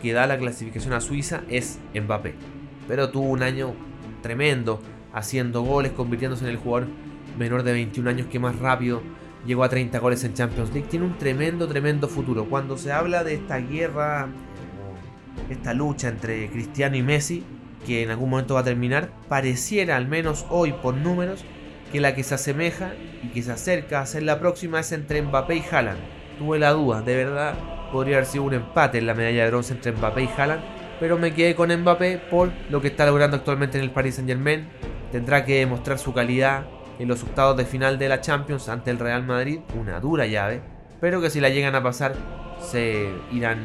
que 0.00 0.12
da 0.12 0.28
la 0.28 0.38
clasificación 0.38 0.92
a 0.92 1.00
Suiza 1.00 1.42
es 1.48 1.80
Mbappé. 1.92 2.36
Pero 2.86 3.10
tuvo 3.10 3.28
un 3.28 3.42
año 3.42 3.74
tremendo, 4.22 4.80
haciendo 5.12 5.62
goles, 5.62 5.90
convirtiéndose 5.90 6.44
en 6.44 6.50
el 6.50 6.58
jugador 6.58 6.86
menor 7.36 7.64
de 7.64 7.72
21 7.72 8.08
años 8.08 8.28
que 8.28 8.38
más 8.38 8.56
rápido 8.60 9.02
llegó 9.44 9.64
a 9.64 9.68
30 9.68 9.98
goles 9.98 10.22
en 10.22 10.34
Champions 10.34 10.72
League. 10.72 10.86
Tiene 10.88 11.06
un 11.06 11.18
tremendo, 11.18 11.66
tremendo 11.66 12.06
futuro. 12.06 12.44
Cuando 12.44 12.78
se 12.78 12.92
habla 12.92 13.24
de 13.24 13.34
esta 13.34 13.58
guerra, 13.58 14.28
esta 15.50 15.74
lucha 15.74 16.06
entre 16.06 16.50
Cristiano 16.50 16.96
y 16.96 17.02
Messi, 17.02 17.42
que 17.84 18.04
en 18.04 18.10
algún 18.10 18.30
momento 18.30 18.54
va 18.54 18.60
a 18.60 18.64
terminar, 18.64 19.10
pareciera, 19.28 19.96
al 19.96 20.06
menos 20.06 20.46
hoy 20.50 20.72
por 20.72 20.94
números, 20.94 21.44
que 21.90 22.00
la 22.00 22.14
que 22.14 22.22
se 22.22 22.34
asemeja 22.34 22.92
y 23.22 23.28
que 23.28 23.42
se 23.42 23.52
acerca 23.52 24.00
a 24.00 24.06
ser 24.06 24.22
la 24.22 24.38
próxima 24.38 24.80
es 24.80 24.92
entre 24.92 25.22
Mbappé 25.22 25.56
y 25.56 25.64
Haaland. 25.70 26.00
Tuve 26.38 26.58
la 26.58 26.70
duda, 26.70 27.02
de 27.02 27.16
verdad 27.16 27.54
podría 27.90 28.16
haber 28.16 28.26
sido 28.26 28.44
un 28.44 28.54
empate 28.54 28.98
en 28.98 29.06
la 29.06 29.14
medalla 29.14 29.44
de 29.44 29.50
bronce 29.50 29.72
entre 29.72 29.92
Mbappé 29.92 30.22
y 30.22 30.30
Haaland, 30.36 30.62
pero 31.00 31.18
me 31.18 31.34
quedé 31.34 31.54
con 31.54 31.74
Mbappé 31.74 32.18
por 32.30 32.50
lo 32.70 32.80
que 32.80 32.88
está 32.88 33.06
logrando 33.06 33.36
actualmente 33.36 33.78
en 33.78 33.84
el 33.84 33.90
Paris 33.90 34.16
Saint 34.16 34.28
Germain. 34.28 34.68
Tendrá 35.12 35.44
que 35.44 35.58
demostrar 35.58 35.98
su 35.98 36.12
calidad 36.12 36.64
en 36.98 37.08
los 37.08 37.22
octavos 37.22 37.56
de 37.56 37.64
final 37.64 37.98
de 37.98 38.08
la 38.08 38.20
Champions 38.20 38.68
ante 38.68 38.90
el 38.90 38.98
Real 38.98 39.24
Madrid, 39.24 39.60
una 39.78 40.00
dura 40.00 40.26
llave, 40.26 40.60
pero 41.00 41.20
que 41.20 41.30
si 41.30 41.40
la 41.40 41.48
llegan 41.48 41.74
a 41.74 41.82
pasar 41.82 42.14
se 42.60 43.08
irán 43.32 43.58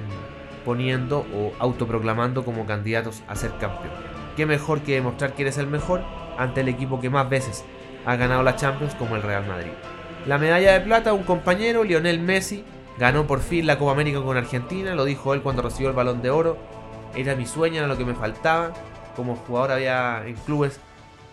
poniendo 0.63 1.25
o 1.35 1.51
autoproclamando 1.59 2.43
como 2.43 2.65
candidatos 2.65 3.21
a 3.27 3.35
ser 3.35 3.51
campeón. 3.59 3.93
Qué 4.35 4.45
mejor 4.45 4.81
que 4.81 4.95
demostrar 4.95 5.33
que 5.33 5.43
eres 5.43 5.57
el 5.57 5.67
mejor 5.67 6.01
ante 6.37 6.61
el 6.61 6.67
equipo 6.67 6.99
que 6.99 7.09
más 7.09 7.29
veces 7.29 7.63
ha 8.05 8.15
ganado 8.15 8.43
la 8.43 8.55
Champions 8.55 8.95
como 8.95 9.15
el 9.15 9.21
Real 9.21 9.45
Madrid. 9.47 9.71
La 10.25 10.37
medalla 10.37 10.73
de 10.73 10.81
plata, 10.81 11.13
un 11.13 11.23
compañero, 11.23 11.83
Lionel 11.83 12.19
Messi, 12.19 12.63
ganó 12.97 13.27
por 13.27 13.41
fin 13.41 13.67
la 13.67 13.77
Copa 13.77 13.91
América 13.91 14.21
con 14.21 14.37
Argentina, 14.37 14.95
lo 14.95 15.05
dijo 15.05 15.33
él 15.33 15.41
cuando 15.41 15.61
recibió 15.61 15.89
el 15.89 15.95
balón 15.95 16.21
de 16.21 16.29
oro. 16.29 16.57
Era 17.15 17.35
mi 17.35 17.45
sueño, 17.45 17.77
era 17.77 17.87
lo 17.87 17.97
que 17.97 18.05
me 18.05 18.15
faltaba. 18.15 18.73
Como 19.15 19.35
jugador 19.35 19.71
había 19.71 20.23
en 20.25 20.35
clubes 20.35 20.79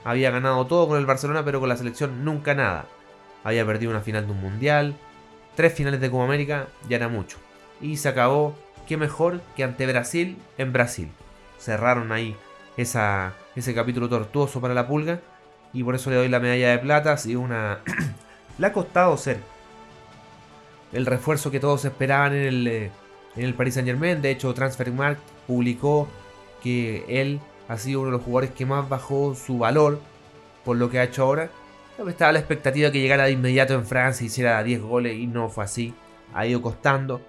había 0.05 0.31
ganado 0.31 0.67
todo 0.67 0.89
con 0.89 0.99
el 0.99 1.07
Barcelona, 1.07 1.45
pero 1.45 1.61
con 1.61 1.69
la 1.69 1.77
selección 1.77 2.25
nunca 2.25 2.55
nada. 2.55 2.87
Había 3.45 3.65
perdido 3.65 3.91
una 3.91 4.01
final 4.01 4.27
de 4.27 4.33
un 4.33 4.41
mundial, 4.41 4.95
tres 5.55 5.73
finales 5.73 6.01
de 6.01 6.11
Copa 6.11 6.25
América, 6.25 6.67
ya 6.89 6.97
era 6.97 7.09
mucho. 7.09 7.39
Y 7.81 7.97
se 7.97 8.09
acabó, 8.09 8.55
qué 8.87 8.97
mejor 8.97 9.41
que 9.57 9.65
ante 9.65 9.87
Brasil 9.87 10.39
en 10.59 10.73
Brasil. 10.73 11.11
Cerraron 11.59 12.11
ahí 12.11 12.37
ese 12.77 13.75
capítulo 13.75 14.09
tortuoso 14.09 14.61
para 14.61 14.75
la 14.75 14.89
pulga 14.89 15.21
y 15.73 15.83
por 15.83 15.95
eso 15.95 16.11
le 16.11 16.17
doy 16.17 16.29
la 16.29 16.41
medalla 16.41 16.71
de 16.71 16.79
plata. 16.79 17.17
y 17.25 17.35
una. 17.35 17.79
le 18.59 18.67
ha 18.67 18.73
costado 18.73 19.17
ser 19.17 19.39
el 20.93 21.07
refuerzo 21.07 21.51
que 21.51 21.61
todos 21.61 21.85
esperaban 21.85 22.35
en 22.35 22.43
el, 22.43 22.67
eh, 22.67 22.91
en 23.37 23.45
el 23.45 23.55
Paris 23.55 23.75
Saint 23.75 23.89
Germain. 23.89 24.21
De 24.21 24.31
hecho, 24.31 24.53
Transfermarkt 24.53 25.21
publicó 25.47 26.09
que 26.63 27.05
él 27.09 27.41
ha 27.69 27.79
sido 27.79 28.01
uno 28.01 28.11
de 28.11 28.17
los 28.19 28.23
jugadores 28.23 28.51
que 28.51 28.67
más 28.67 28.89
bajó 28.89 29.35
su 29.35 29.59
valor 29.59 30.01
por 30.65 30.77
lo 30.77 30.91
que 30.91 30.99
ha 30.99 31.05
hecho 31.05 31.23
ahora. 31.23 31.51
Estaba 32.07 32.33
la 32.33 32.39
expectativa 32.39 32.87
de 32.87 32.93
que 32.93 33.01
llegara 33.01 33.25
de 33.25 33.33
inmediato 33.33 33.75
en 33.75 33.87
Francia 33.87 34.25
y 34.25 34.27
hiciera 34.27 34.63
10 34.63 34.83
goles 34.83 35.17
y 35.17 35.27
no 35.27 35.49
fue 35.49 35.65
así. 35.65 35.95
Ha 36.35 36.47
ido 36.47 36.61
costando. 36.61 37.21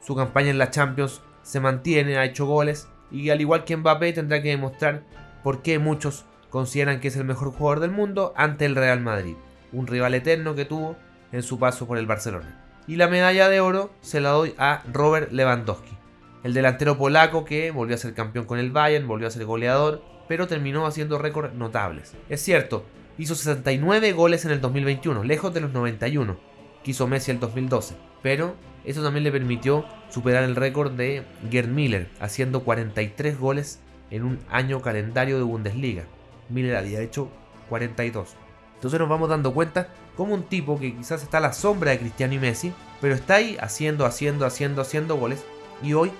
Su 0.00 0.16
campaña 0.16 0.50
en 0.50 0.58
la 0.58 0.70
Champions 0.70 1.20
se 1.42 1.60
mantiene, 1.60 2.16
ha 2.16 2.24
hecho 2.24 2.46
goles 2.46 2.88
y 3.10 3.30
al 3.30 3.40
igual 3.40 3.64
que 3.64 3.76
Mbappé 3.76 4.12
tendrá 4.12 4.42
que 4.42 4.48
demostrar 4.48 5.02
por 5.42 5.62
qué 5.62 5.78
muchos 5.78 6.24
consideran 6.52 7.00
que 7.00 7.08
es 7.08 7.16
el 7.16 7.24
mejor 7.24 7.50
jugador 7.50 7.80
del 7.80 7.90
mundo 7.90 8.34
ante 8.36 8.66
el 8.66 8.76
Real 8.76 9.00
Madrid, 9.00 9.36
un 9.72 9.86
rival 9.86 10.12
eterno 10.12 10.54
que 10.54 10.66
tuvo 10.66 10.96
en 11.32 11.42
su 11.42 11.58
paso 11.58 11.86
por 11.86 11.96
el 11.96 12.06
Barcelona. 12.06 12.62
Y 12.86 12.96
la 12.96 13.08
medalla 13.08 13.48
de 13.48 13.60
oro 13.60 13.90
se 14.02 14.20
la 14.20 14.30
doy 14.30 14.54
a 14.58 14.82
Robert 14.92 15.32
Lewandowski, 15.32 15.96
el 16.44 16.52
delantero 16.52 16.98
polaco 16.98 17.46
que 17.46 17.70
volvió 17.70 17.94
a 17.94 17.98
ser 17.98 18.12
campeón 18.12 18.44
con 18.44 18.58
el 18.58 18.70
Bayern, 18.70 19.08
volvió 19.08 19.28
a 19.28 19.30
ser 19.30 19.46
goleador, 19.46 20.02
pero 20.28 20.46
terminó 20.46 20.86
haciendo 20.86 21.16
récords 21.16 21.54
notables. 21.54 22.12
Es 22.28 22.42
cierto, 22.42 22.84
hizo 23.16 23.34
69 23.34 24.12
goles 24.12 24.44
en 24.44 24.50
el 24.50 24.60
2021, 24.60 25.24
lejos 25.24 25.54
de 25.54 25.60
los 25.60 25.72
91 25.72 26.36
que 26.84 26.90
hizo 26.90 27.06
Messi 27.06 27.30
el 27.30 27.40
2012, 27.40 27.94
pero 28.22 28.56
eso 28.84 29.02
también 29.02 29.24
le 29.24 29.32
permitió 29.32 29.86
superar 30.10 30.44
el 30.44 30.56
récord 30.56 30.92
de 30.92 31.22
Gerd 31.50 31.68
Miller, 31.68 32.10
haciendo 32.20 32.62
43 32.62 33.38
goles 33.38 33.80
en 34.10 34.24
un 34.24 34.38
año 34.50 34.82
calendario 34.82 35.38
de 35.38 35.44
Bundesliga. 35.44 36.04
Miller 36.52 36.76
había 36.76 37.00
hecho 37.00 37.28
42. 37.68 38.36
Entonces 38.74 39.00
nos 39.00 39.08
vamos 39.08 39.28
dando 39.28 39.54
cuenta 39.54 39.88
como 40.16 40.34
un 40.34 40.42
tipo 40.42 40.78
que 40.78 40.94
quizás 40.94 41.22
está 41.22 41.38
a 41.38 41.40
la 41.40 41.52
sombra 41.52 41.92
de 41.92 41.98
Cristiano 41.98 42.34
y 42.34 42.38
Messi, 42.38 42.72
pero 43.00 43.14
está 43.14 43.36
ahí 43.36 43.56
haciendo, 43.60 44.04
haciendo, 44.06 44.44
haciendo, 44.44 44.82
haciendo 44.82 45.16
goles 45.16 45.44
y 45.82 45.94
hoy 45.94 46.10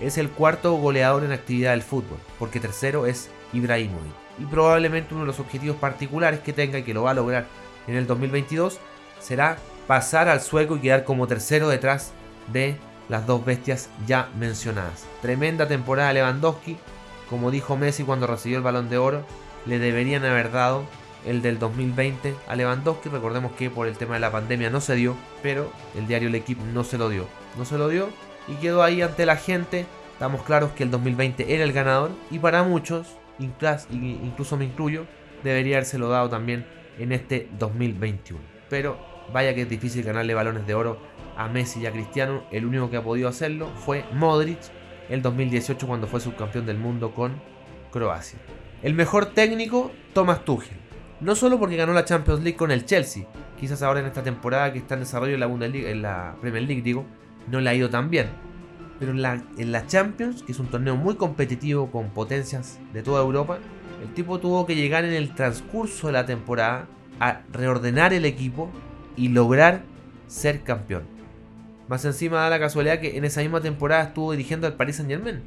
es 0.00 0.18
el 0.18 0.30
cuarto 0.30 0.72
goleador 0.74 1.24
en 1.24 1.32
actividad 1.32 1.72
del 1.72 1.82
fútbol, 1.82 2.18
porque 2.38 2.60
tercero 2.60 3.06
es 3.06 3.30
Ibrahimovic. 3.52 4.12
Y 4.38 4.44
probablemente 4.46 5.14
uno 5.14 5.24
de 5.24 5.28
los 5.28 5.40
objetivos 5.40 5.76
particulares 5.76 6.40
que 6.40 6.52
tenga 6.52 6.78
y 6.78 6.82
que 6.82 6.94
lo 6.94 7.02
va 7.02 7.10
a 7.10 7.14
lograr 7.14 7.46
en 7.86 7.96
el 7.96 8.06
2022 8.06 8.78
será 9.20 9.58
pasar 9.86 10.28
al 10.28 10.40
sueco 10.40 10.76
y 10.76 10.80
quedar 10.80 11.04
como 11.04 11.26
tercero 11.26 11.68
detrás 11.68 12.12
de 12.52 12.76
las 13.08 13.26
dos 13.26 13.44
bestias 13.44 13.90
ya 14.06 14.28
mencionadas. 14.38 15.04
Tremenda 15.20 15.68
temporada 15.68 16.08
de 16.08 16.14
Lewandowski, 16.14 16.78
como 17.28 17.50
dijo 17.50 17.76
Messi 17.76 18.04
cuando 18.04 18.26
recibió 18.26 18.58
el 18.58 18.64
balón 18.64 18.88
de 18.88 18.98
oro, 18.98 19.24
le 19.66 19.78
deberían 19.78 20.24
haber 20.24 20.50
dado 20.50 20.84
el 21.24 21.42
del 21.42 21.58
2020 21.58 22.34
a 22.48 22.56
Lewandowski. 22.56 23.08
Recordemos 23.08 23.52
que 23.52 23.70
por 23.70 23.86
el 23.86 23.96
tema 23.96 24.14
de 24.14 24.20
la 24.20 24.32
pandemia 24.32 24.70
no 24.70 24.80
se 24.80 24.94
dio, 24.94 25.16
pero 25.42 25.72
el 25.96 26.06
diario 26.06 26.28
El 26.28 26.34
Equipo 26.34 26.62
no 26.72 26.84
se 26.84 26.98
lo 26.98 27.08
dio. 27.08 27.26
No 27.56 27.64
se 27.64 27.78
lo 27.78 27.88
dio 27.88 28.08
y 28.48 28.54
quedó 28.54 28.82
ahí 28.82 29.02
ante 29.02 29.26
la 29.26 29.36
gente. 29.36 29.86
Estamos 30.12 30.42
claros 30.42 30.72
que 30.72 30.84
el 30.84 30.90
2020 30.90 31.54
era 31.54 31.64
el 31.64 31.72
ganador 31.72 32.10
y 32.30 32.38
para 32.38 32.62
muchos, 32.62 33.16
incluso 33.38 34.56
me 34.56 34.64
incluyo, 34.64 35.06
debería 35.42 35.76
habérselo 35.76 36.08
dado 36.08 36.28
también 36.28 36.66
en 36.98 37.12
este 37.12 37.48
2021. 37.58 38.40
Pero 38.68 38.98
vaya 39.32 39.54
que 39.54 39.62
es 39.62 39.68
difícil 39.68 40.04
ganarle 40.04 40.34
balones 40.34 40.66
de 40.66 40.74
oro 40.74 40.98
a 41.36 41.48
Messi 41.48 41.80
y 41.80 41.86
a 41.86 41.92
Cristiano. 41.92 42.44
El 42.50 42.66
único 42.66 42.90
que 42.90 42.98
ha 42.98 43.02
podido 43.02 43.28
hacerlo 43.28 43.68
fue 43.84 44.04
Modric 44.12 44.58
el 45.08 45.22
2018 45.22 45.86
cuando 45.86 46.06
fue 46.06 46.20
subcampeón 46.20 46.66
del 46.66 46.78
mundo 46.78 47.12
con 47.12 47.40
Croacia. 47.90 48.38
El 48.82 48.94
mejor 48.94 49.26
técnico, 49.26 49.92
Thomas 50.12 50.44
Tuchel. 50.44 50.76
No 51.20 51.36
solo 51.36 51.60
porque 51.60 51.76
ganó 51.76 51.92
la 51.92 52.04
Champions 52.04 52.42
League 52.42 52.56
con 52.56 52.72
el 52.72 52.84
Chelsea, 52.84 53.26
quizás 53.60 53.80
ahora 53.82 54.00
en 54.00 54.06
esta 54.06 54.24
temporada 54.24 54.72
que 54.72 54.80
está 54.80 54.94
en 54.94 55.00
desarrollo 55.00 55.34
en 55.34 56.02
la 56.02 56.36
Premier 56.40 56.64
League 56.64 56.82
digo, 56.82 57.06
no 57.48 57.60
le 57.60 57.70
ha 57.70 57.74
ido 57.74 57.90
tan 57.90 58.10
bien. 58.10 58.26
Pero 58.98 59.12
en 59.12 59.22
la, 59.22 59.40
en 59.56 59.70
la 59.70 59.86
Champions, 59.86 60.42
que 60.42 60.50
es 60.50 60.58
un 60.58 60.66
torneo 60.66 60.96
muy 60.96 61.14
competitivo 61.14 61.92
con 61.92 62.10
potencias 62.10 62.80
de 62.92 63.04
toda 63.04 63.22
Europa, 63.22 63.58
el 64.02 64.12
tipo 64.14 64.40
tuvo 64.40 64.66
que 64.66 64.74
llegar 64.74 65.04
en 65.04 65.12
el 65.12 65.32
transcurso 65.32 66.08
de 66.08 66.14
la 66.14 66.26
temporada 66.26 66.88
a 67.20 67.42
reordenar 67.52 68.12
el 68.12 68.24
equipo 68.24 68.68
y 69.16 69.28
lograr 69.28 69.82
ser 70.26 70.62
campeón. 70.62 71.04
Más 71.86 72.04
encima 72.04 72.40
da 72.40 72.50
la 72.50 72.58
casualidad 72.58 72.98
que 72.98 73.16
en 73.16 73.24
esa 73.24 73.42
misma 73.42 73.60
temporada 73.60 74.02
estuvo 74.02 74.32
dirigiendo 74.32 74.66
al 74.66 74.74
Paris 74.74 74.96
Saint 74.96 75.10
Germain. 75.10 75.42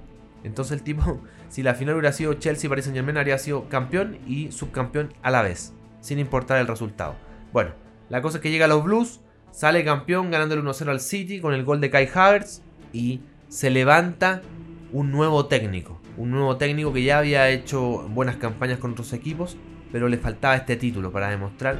Entonces 0.46 0.78
el 0.78 0.84
tipo, 0.84 1.22
si 1.50 1.64
la 1.64 1.76
final 1.76 1.96
hubiera 1.96 2.12
sido 2.12 2.34
Chelsea-Paris 2.34 2.86
Saint 2.86 2.96
Germain, 2.96 3.18
habría 3.18 3.38
sido 3.38 3.70
campeón 3.70 4.18
y 4.28 4.52
subcampeón 4.52 5.14
a 5.22 5.32
la 5.32 5.42
vez, 5.42 5.74
sin 6.02 6.20
importar 6.20 6.60
el 6.60 6.68
resultado. 6.68 7.16
Bueno, 7.54 7.72
la 8.10 8.22
cosa 8.22 8.38
es 8.38 8.42
que 8.42 8.52
llega 8.52 8.66
a 8.66 8.68
los 8.70 8.84
Blues, 8.84 9.22
sale 9.52 9.84
campeón 9.84 10.32
ganando 10.32 10.56
el 10.56 10.64
1-0 10.64 10.90
al 10.90 11.00
City 11.00 11.40
con 11.40 11.54
el 11.54 11.64
gol 11.64 11.82
de 11.82 11.90
Kai 11.90 12.10
Havertz 12.14 12.62
y 12.92 13.22
se 13.48 13.70
levanta 13.70 14.42
un 14.92 15.12
nuevo 15.12 15.46
técnico. 15.46 16.02
Un 16.18 16.32
nuevo 16.32 16.58
técnico 16.58 16.94
que 16.94 17.04
ya 17.04 17.20
había 17.20 17.50
hecho 17.50 18.08
buenas 18.10 18.38
campañas 18.38 18.80
con 18.80 18.92
otros 18.92 19.12
equipos, 19.14 19.58
pero 19.92 20.08
le 20.10 20.18
faltaba 20.18 20.56
este 20.56 20.76
título 20.76 21.12
para 21.12 21.30
demostrar 21.30 21.80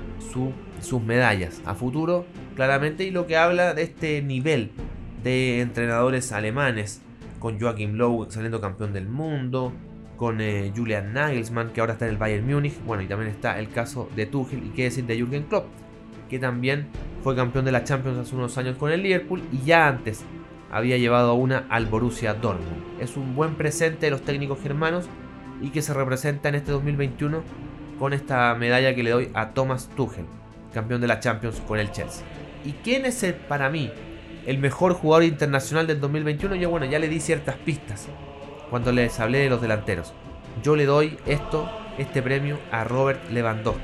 sus 0.82 1.02
medallas 1.02 1.62
a 1.66 1.76
futuro, 1.76 2.26
claramente, 2.56 3.04
y 3.04 3.12
lo 3.12 3.28
que 3.28 3.38
habla 3.38 3.74
de 3.74 3.84
este 3.84 4.22
nivel 4.22 4.72
de 5.24 5.62
entrenadores 5.62 6.32
alemanes 6.32 7.02
con 7.46 7.60
Joachim 7.60 7.94
Lowe 7.94 8.26
saliendo 8.32 8.60
campeón 8.60 8.92
del 8.92 9.08
mundo, 9.08 9.72
con 10.18 10.42
eh, 10.42 10.74
Julian 10.76 11.14
Nagelsmann, 11.14 11.74
que 11.74 11.80
ahora 11.80 11.94
está 11.94 12.06
en 12.06 12.14
el 12.14 12.18
Bayern 12.18 12.44
Múnich, 12.44 12.74
bueno, 12.84 13.04
y 13.04 13.06
también 13.06 13.30
está 13.30 13.60
el 13.60 13.70
caso 13.70 14.10
de 14.16 14.26
Tuchel, 14.26 14.66
y 14.66 14.70
qué 14.70 14.86
decir 14.86 15.06
de 15.06 15.16
Jürgen 15.16 15.44
Klopp, 15.44 15.68
que 16.28 16.40
también 16.40 16.88
fue 17.22 17.36
campeón 17.36 17.64
de 17.66 17.72
la 17.72 17.84
Champions 17.84 18.18
hace 18.18 18.36
unos 18.36 18.58
años 18.58 18.78
con 18.78 18.92
el 18.92 19.04
Liverpool, 19.04 19.44
y 19.52 19.64
ya 19.64 19.88
antes 19.88 20.26
había 20.72 20.98
llevado 20.98 21.36
una 21.36 21.68
al 21.70 21.86
Borussia 21.86 22.34
Dortmund. 22.34 22.82
Es 23.00 23.16
un 23.16 23.36
buen 23.36 23.54
presente 23.54 24.08
de 24.08 24.10
los 24.10 24.24
técnicos 24.24 24.60
germanos 24.60 25.06
y 25.62 25.70
que 25.70 25.84
se 25.84 25.94
representa 25.94 26.50
en 26.50 26.56
este 26.56 26.72
2021 26.72 27.44
con 28.00 28.14
esta 28.14 28.56
medalla 28.56 28.96
que 28.96 29.04
le 29.04 29.12
doy 29.12 29.30
a 29.36 29.52
Thomas 29.52 29.88
Tuchel, 29.96 30.26
campeón 30.74 31.00
de 31.00 31.08
la 31.10 31.20
Champions 31.20 31.62
con 31.68 31.78
el 31.78 31.92
Chelsea. 31.92 32.26
¿Y 32.66 32.72
quién 32.84 33.06
es 33.06 33.22
el, 33.22 33.36
para 33.36 33.70
mí 33.70 33.92
el 34.46 34.58
mejor 34.60 34.94
jugador 34.94 35.24
internacional 35.24 35.88
del 35.88 36.00
2021, 36.00 36.56
yo 36.56 36.70
bueno, 36.70 36.86
ya 36.86 37.00
le 37.00 37.08
di 37.08 37.20
ciertas 37.20 37.56
pistas 37.56 38.08
cuando 38.70 38.92
les 38.92 39.20
hablé 39.20 39.40
de 39.40 39.50
los 39.50 39.62
delanteros. 39.62 40.14
Yo 40.64 40.76
le 40.76 40.86
doy 40.86 41.18
esto, 41.26 41.70
este 41.98 42.22
premio 42.22 42.60
a 42.72 42.84
Robert 42.84 43.30
Lewandowski, 43.32 43.82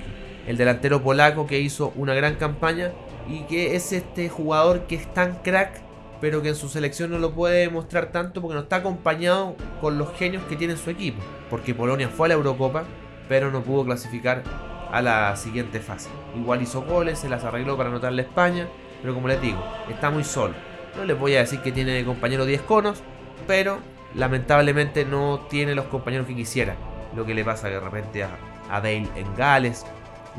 el 0.48 0.58
delantero 0.58 1.01
polaco 1.01 1.48
que 1.48 1.60
hizo 1.60 1.91
una 1.96 2.13
gran 2.13 2.36
campaña 2.36 2.91
y 3.27 3.41
que 3.41 3.75
es 3.75 3.91
este 3.91 4.30
jugador 4.30 4.82
que 4.88 4.96
es 4.96 5.12
tan 5.13 5.36
crack, 5.44 5.82
pero 6.20 6.41
que 6.41 6.50
en 6.50 6.56
su 6.56 6.70
selección 6.70 7.12
no 7.12 7.18
lo 7.18 7.34
puede 7.34 7.62
demostrar 7.62 8.12
tanto 8.12 8.41
porque 8.41 8.56
no 8.56 8.62
está 8.62 8.77
acompañado 8.77 9.56
con 9.82 9.98
los 9.98 10.13
genios 10.13 10.44
que 10.44 10.56
tiene 10.56 10.77
su 10.77 10.89
equipo. 10.89 11.22
Porque 11.50 11.74
Polonia 11.74 12.10
fue 12.10 12.27
a 12.27 12.30
la 12.30 12.34
Eurocopa, 12.36 12.84
pero 13.27 13.51
no 13.51 13.63
pudo 13.63 13.86
clasificar 13.86 14.44
a 14.91 15.01
la 15.01 15.36
siguiente 15.36 15.80
fase. 15.80 16.10
Igual 16.36 16.62
hizo 16.62 16.84
goles, 16.84 17.20
se 17.20 17.30
las 17.30 17.44
arregló 17.44 17.75
para 17.77 17.89
anotarle 17.89 18.22
a 18.22 18.25
España, 18.25 18.68
pero 19.01 19.13
como 19.13 19.27
les 19.27 19.41
digo, 19.41 19.63
está 19.89 20.10
muy 20.10 20.24
solo. 20.24 20.53
No 20.96 21.05
les 21.05 21.17
voy 21.17 21.36
a 21.36 21.39
decir 21.39 21.62
que 21.62 21.72
tiene 21.72 21.93
de 21.93 22.05
compañero 22.05 22.46
10 22.46 22.62
conos, 22.62 23.01
pero 23.48 23.79
lamentablemente 24.15 25.05
no 25.05 25.46
tiene 25.50 25.75
los 25.75 25.86
compañeros 25.86 26.27
que 26.27 26.36
quisiera. 26.36 26.75
Lo 27.15 27.25
que 27.25 27.34
le 27.34 27.43
pasa 27.43 27.70
de 27.70 27.79
repente 27.79 28.24
a, 28.24 28.38
Bale 28.70 29.10
en 29.15 29.36
Gales 29.36 29.86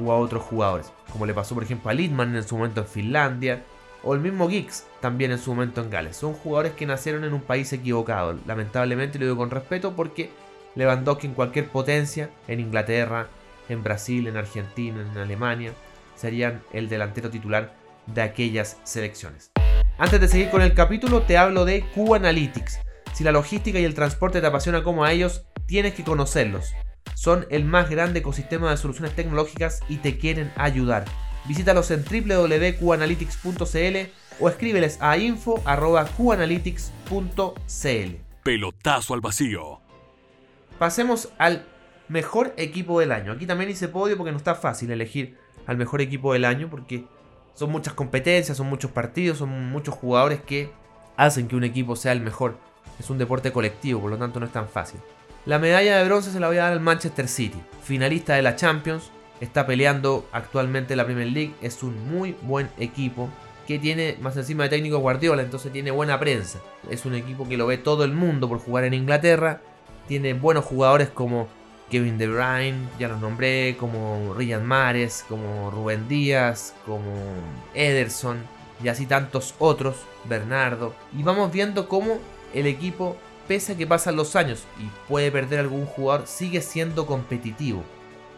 o 0.02 0.12
a 0.12 0.16
otros 0.16 0.42
jugadores. 0.42 0.92
Como 1.11 1.26
le 1.26 1.35
pasó 1.35 1.54
por 1.54 1.64
ejemplo 1.64 1.90
a 1.90 1.95
Lidman 1.95 2.35
en 2.35 2.42
su 2.42 2.57
momento 2.57 2.81
en 2.81 2.87
Finlandia. 2.87 3.62
O 4.04 4.14
el 4.14 4.21
mismo 4.21 4.49
Giggs 4.49 4.87
también 5.00 5.31
en 5.31 5.38
su 5.38 5.54
momento 5.54 5.81
en 5.81 5.90
Gales. 5.90 6.16
Son 6.16 6.33
jugadores 6.35 6.73
que 6.73 6.87
nacieron 6.87 7.25
en 7.25 7.35
un 7.35 7.42
país 7.42 7.73
equivocado. 7.73 8.37
Lamentablemente 8.47 9.19
lo 9.19 9.26
digo 9.26 9.37
con 9.37 9.50
respeto 9.50 9.95
porque 9.95 10.31
Lewandowski 10.75 11.28
en 11.28 11.35
cualquier 11.35 11.69
potencia, 11.69 12.31
en 12.49 12.61
Inglaterra, 12.61 13.28
en 13.69 13.83
Brasil, 13.83 14.26
en 14.26 14.37
Argentina, 14.37 15.00
en 15.00 15.19
Alemania, 15.19 15.73
serían 16.16 16.62
el 16.73 16.88
delantero 16.88 17.31
titular 17.31 17.75
de 18.14 18.23
aquellas 18.23 18.78
selecciones. 18.85 19.50
Antes 19.99 20.21
de 20.21 20.28
seguir 20.28 20.50
con 20.50 20.62
el 20.62 20.75
capítulo, 20.75 21.23
te 21.23 21.38
hablo 21.38 21.64
de 21.64 21.83
Q 21.95 22.14
Analytics. 22.14 22.78
Si 23.12 23.25
la 23.25 23.33
logística 23.33 23.78
y 23.78 23.85
el 23.85 23.95
transporte 23.95 24.40
te 24.40 24.47
apasiona 24.47 24.83
como 24.83 25.04
a 25.04 25.12
ellos, 25.12 25.45
tienes 25.66 25.92
que 25.95 26.04
conocerlos. 26.04 26.73
Son 27.14 27.47
el 27.50 27.64
más 27.64 27.90
grande 27.90 28.21
ecosistema 28.21 28.71
de 28.71 28.76
soluciones 28.76 29.14
tecnológicas 29.14 29.81
y 29.88 29.97
te 29.99 30.19
quieren 30.19 30.52
ayudar. 30.57 31.04
Visítalos 31.45 31.90
en 31.90 32.04
www.qanalytics.cl 32.04 33.97
o 34.40 34.49
escríbeles 34.49 34.97
a 35.00 35.19
info.qanalytics.cl. 35.19 38.16
Pelotazo 38.42 39.14
al 39.14 39.21
vacío. 39.21 39.81
Pasemos 40.78 41.28
al 41.38 41.66
mejor 42.09 42.54
equipo 42.57 42.99
del 43.00 43.12
año. 43.12 43.33
Aquí 43.33 43.47
también 43.47 43.71
hice 43.71 43.88
podio 43.88 44.16
porque 44.16 44.33
no 44.33 44.38
está 44.38 44.54
fácil 44.54 44.90
elegir 44.90 45.37
al 45.66 45.76
mejor 45.76 46.00
equipo 46.00 46.33
del 46.33 46.45
año 46.45 46.69
porque 46.69 47.04
son 47.54 47.71
muchas 47.71 47.94
competencias, 47.94 48.56
son 48.56 48.68
muchos 48.68 48.90
partidos, 48.90 49.38
son 49.38 49.71
muchos 49.71 49.94
jugadores 49.94 50.40
que 50.40 50.71
hacen 51.16 51.49
que 51.49 51.56
un 51.56 51.64
equipo 51.64 51.97
sea 51.97 52.12
el 52.12 52.21
mejor. 52.21 52.56
Es 52.99 53.11
un 53.11 53.18
deporte 53.18 53.52
colectivo, 53.52 54.00
por 54.00 54.11
lo 54.11 54.18
tanto 54.18 54.40
no 54.40 54.47
es 54.47 54.52
tan 54.52 54.68
fácil. 54.68 55.00
La 55.44 55.59
medalla 55.59 55.99
de 55.99 56.04
bronce 56.04 56.30
se 56.30 56.40
la 56.40 56.47
voy 56.47 56.59
a 56.59 56.64
dar 56.64 56.73
al 56.73 56.80
Manchester 56.80 57.26
City, 57.26 57.61
finalista 57.82 58.35
de 58.35 58.42
la 58.42 58.54
Champions, 58.54 59.11
está 59.40 59.66
peleando 59.66 60.28
actualmente 60.30 60.94
la 60.94 61.04
Premier 61.04 61.26
League, 61.26 61.54
es 61.61 61.82
un 61.82 62.09
muy 62.09 62.37
buen 62.42 62.68
equipo 62.78 63.28
que 63.66 63.78
tiene 63.78 64.16
más 64.21 64.37
encima 64.37 64.64
de 64.64 64.68
técnico 64.68 64.99
Guardiola, 64.99 65.42
entonces 65.42 65.73
tiene 65.73 65.90
buena 65.90 66.18
prensa. 66.21 66.61
Es 66.90 67.06
un 67.06 67.14
equipo 67.14 67.49
que 67.49 67.56
lo 67.56 67.66
ve 67.66 67.78
todo 67.78 68.04
el 68.04 68.12
mundo 68.12 68.49
por 68.49 68.59
jugar 68.59 68.85
en 68.85 68.94
Inglaterra, 68.94 69.61
tiene 70.06 70.35
buenos 70.35 70.64
jugadores 70.64 71.09
como 71.09 71.49
Kevin 71.93 72.17
De 72.17 72.27
Bruyne, 72.27 72.89
ya 72.99 73.09
los 73.09 73.21
nombré, 73.21 73.77
como 73.79 74.33
Riyad 74.33 74.63
Mahrez, 74.63 75.27
como 75.29 75.71
Rubén 75.71 76.09
Díaz, 76.09 76.75
como 76.87 77.13
Ederson 77.75 78.39
y 78.83 78.89
así 78.89 79.05
tantos 79.05 79.55
otros, 79.59 79.97
Bernardo. 80.25 80.95
Y 81.15 81.23
vamos 81.23 81.53
viendo 81.53 81.91
cómo 81.91 82.19
el 82.55 82.67
equipo, 82.67 83.19
pese 83.47 83.75
a 83.75 83.77
que 83.77 83.87
pasan 83.87 84.17
los 84.17 84.37
años 84.37 84.65
y 84.81 84.89
puede 85.07 85.31
perder 85.31 85.61
algún 85.61 85.85
jugador, 85.85 86.27
sigue 86.27 86.63
siendo 86.63 87.05
competitivo. 87.05 87.85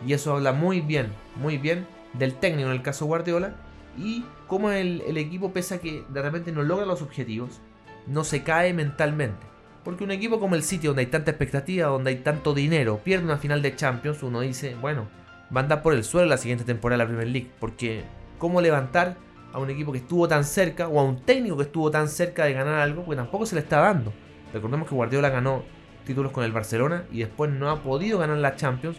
Y 0.05 0.15
eso 0.15 0.33
habla 0.33 0.53
muy 0.53 0.81
bien, 0.81 1.13
muy 1.37 1.57
bien 1.57 1.87
del 2.13 2.35
técnico 2.35 2.71
en 2.71 2.75
el 2.75 2.83
caso 2.83 3.07
Guardiola 3.07 3.55
y 3.97 4.25
cómo 4.49 4.73
el, 4.73 5.01
el 5.07 5.17
equipo, 5.17 5.53
pese 5.53 5.77
a 5.77 5.79
que 5.79 6.05
de 6.09 6.23
repente 6.23 6.51
no 6.51 6.65
logra 6.65 6.87
los 6.87 7.03
objetivos, 7.03 7.61
no 8.09 8.25
se 8.25 8.43
cae 8.43 8.75
mentalmente. 8.75 9.54
Porque 9.85 10.03
un 10.03 10.11
equipo 10.11 10.41
como 10.41 10.55
el 10.55 10.63
City, 10.63 10.87
donde 10.87 11.01
hay 11.01 11.07
tanta 11.07 11.31
expectativa, 11.31 11.89
donde 11.89 12.11
hay 12.11 12.17
tanto 12.17 12.55
dinero, 12.55 13.01
pierde 13.05 13.25
una 13.25 13.37
final 13.37 13.61
de 13.61 13.77
Champions, 13.77 14.23
uno 14.23 14.41
dice, 14.41 14.75
bueno, 14.81 15.09
va 15.55 15.61
a 15.61 15.65
andar 15.65 15.83
por 15.83 15.93
el 15.93 16.05
suelo 16.05 16.27
la 16.27 16.39
siguiente 16.39 16.65
temporada 16.65 16.97
de 16.97 17.05
la 17.05 17.09
Premier 17.09 17.29
League. 17.29 17.51
Porque, 17.61 18.03
¿cómo 18.39 18.63
levantar 18.63 19.19
a 19.53 19.59
un 19.59 19.69
equipo 19.69 19.93
que 19.93 19.99
estuvo 19.99 20.27
tan 20.27 20.45
cerca, 20.45 20.89
o 20.89 20.99
a 20.99 21.05
un 21.05 21.21
técnico 21.21 21.59
que 21.59 21.65
estuvo 21.65 21.91
tan 21.91 22.09
cerca 22.09 22.47
de 22.47 22.55
ganar 22.55 22.81
algo, 22.81 23.05
porque 23.05 23.17
tampoco 23.17 23.45
se 23.45 23.57
le 23.57 23.61
está 23.61 23.81
dando? 23.81 24.11
Recordemos 24.55 24.89
que 24.89 24.95
Guardiola 24.95 25.29
ganó 25.29 25.65
títulos 26.07 26.33
con 26.33 26.45
el 26.45 26.53
Barcelona 26.53 27.05
y 27.13 27.19
después 27.19 27.51
no 27.51 27.71
ha 27.71 27.83
podido 27.83 28.19
ganar 28.19 28.39
la 28.39 28.57
Champions, 28.57 28.97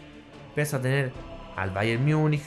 pese 0.53 0.75
a 0.75 0.81
tener 0.81 1.11
al 1.55 1.71
Bayern 1.71 2.05
Múnich 2.05 2.43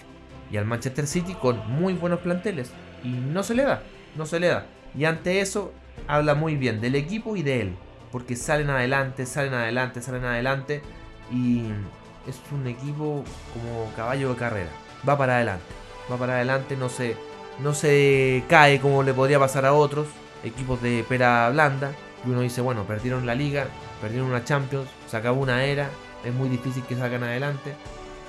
y 0.51 0.59
al 0.59 0.65
Manchester 0.65 1.09
City 1.09 1.35
con 1.35 1.59
muy 1.69 1.95
buenos 1.95 2.21
planteles. 2.21 2.71
Y 3.03 3.09
no 3.09 3.43
se 3.43 3.55
le 3.55 3.65
da, 3.65 3.83
no 4.17 4.27
se 4.27 4.39
le 4.39 4.47
da. 4.47 4.67
Y 4.97 5.07
ante 5.07 5.41
eso 5.41 5.73
habla 6.07 6.37
muy 6.37 6.55
bien 6.55 6.81
del 6.81 6.95
equipo 6.95 7.37
y 7.37 7.43
de 7.43 7.63
él 7.63 7.77
porque 8.11 8.37
salen 8.37 8.71
adelante, 8.71 9.27
salen 9.27 9.55
adelante, 9.55 10.03
salen 10.03 10.25
adelante 10.25 10.83
y 11.31 11.65
es 12.27 12.41
un 12.53 12.67
equipo 12.67 13.25
como 13.53 13.91
caballo 13.97 14.31
de 14.31 14.37
carrera. 14.37 14.71
Va 15.09 15.17
para 15.17 15.37
adelante, 15.37 15.65
va 16.11 16.17
para 16.17 16.35
adelante, 16.35 16.77
no 16.77 16.89
se, 16.89 17.17
no 17.61 17.75
se 17.75 18.45
cae 18.49 18.81
como 18.81 19.03
le 19.03 19.15
podría 19.15 19.39
pasar 19.39 19.65
a 19.67 19.73
otros 19.73 20.09
equipos 20.45 20.81
de 20.83 21.05
pera 21.09 21.49
blanda. 21.51 21.93
Y 22.25 22.31
uno 22.31 22.41
dice, 22.41 22.61
bueno, 22.61 22.85
perdieron 22.85 23.27
la 23.27 23.35
liga, 23.35 23.67
perdieron 24.01 24.29
una 24.29 24.45
Champions, 24.45 24.89
se 25.07 25.17
acabó 25.17 25.41
una 25.41 25.65
era, 25.65 25.89
es 26.25 26.35
muy 26.35 26.49
difícil 26.49 26.83
que 26.85 26.97
salgan 26.97 27.23
adelante 27.23 27.75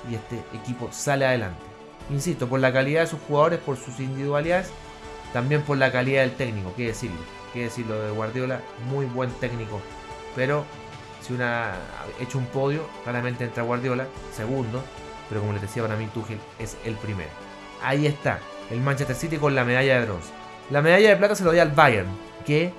y 0.08 0.14
este 0.14 0.36
equipo 0.56 0.88
sale 0.92 1.26
adelante. 1.26 1.60
Insisto, 2.08 2.48
por 2.48 2.60
la 2.60 2.72
calidad 2.72 3.02
de 3.02 3.06
sus 3.08 3.20
jugadores, 3.20 3.58
por 3.58 3.76
sus 3.76 3.98
individualidades, 3.98 4.70
también 5.32 5.62
por 5.62 5.76
la 5.76 5.92
calidad 5.92 6.22
del 6.22 6.34
técnico, 6.34 6.72
qué 6.76 6.88
decirlo 6.88 7.39
que 7.52 7.64
decirlo 7.64 8.00
de 8.00 8.10
Guardiola, 8.10 8.60
muy 8.88 9.06
buen 9.06 9.30
técnico. 9.32 9.80
Pero 10.34 10.64
si 11.20 11.32
una 11.32 11.72
ha 11.72 11.76
hecho 12.20 12.38
un 12.38 12.46
podio, 12.46 12.86
claramente 13.04 13.44
entra 13.44 13.62
Guardiola, 13.62 14.06
segundo, 14.32 14.82
pero 15.28 15.40
como 15.40 15.52
les 15.52 15.62
decía 15.62 15.82
para 15.82 15.96
mí 15.96 16.06
Tuchel 16.12 16.38
es 16.58 16.76
el 16.84 16.94
primero. 16.94 17.30
Ahí 17.82 18.06
está, 18.06 18.40
el 18.70 18.80
Manchester 18.80 19.16
City 19.16 19.36
con 19.36 19.54
la 19.54 19.64
medalla 19.64 19.98
de 19.98 20.06
bronce. 20.06 20.30
La 20.70 20.82
medalla 20.82 21.08
de 21.10 21.16
plata 21.16 21.34
se 21.34 21.44
lo 21.44 21.52
dio 21.52 21.62
al 21.62 21.72
Bayern, 21.72 22.08
que, 22.46 22.72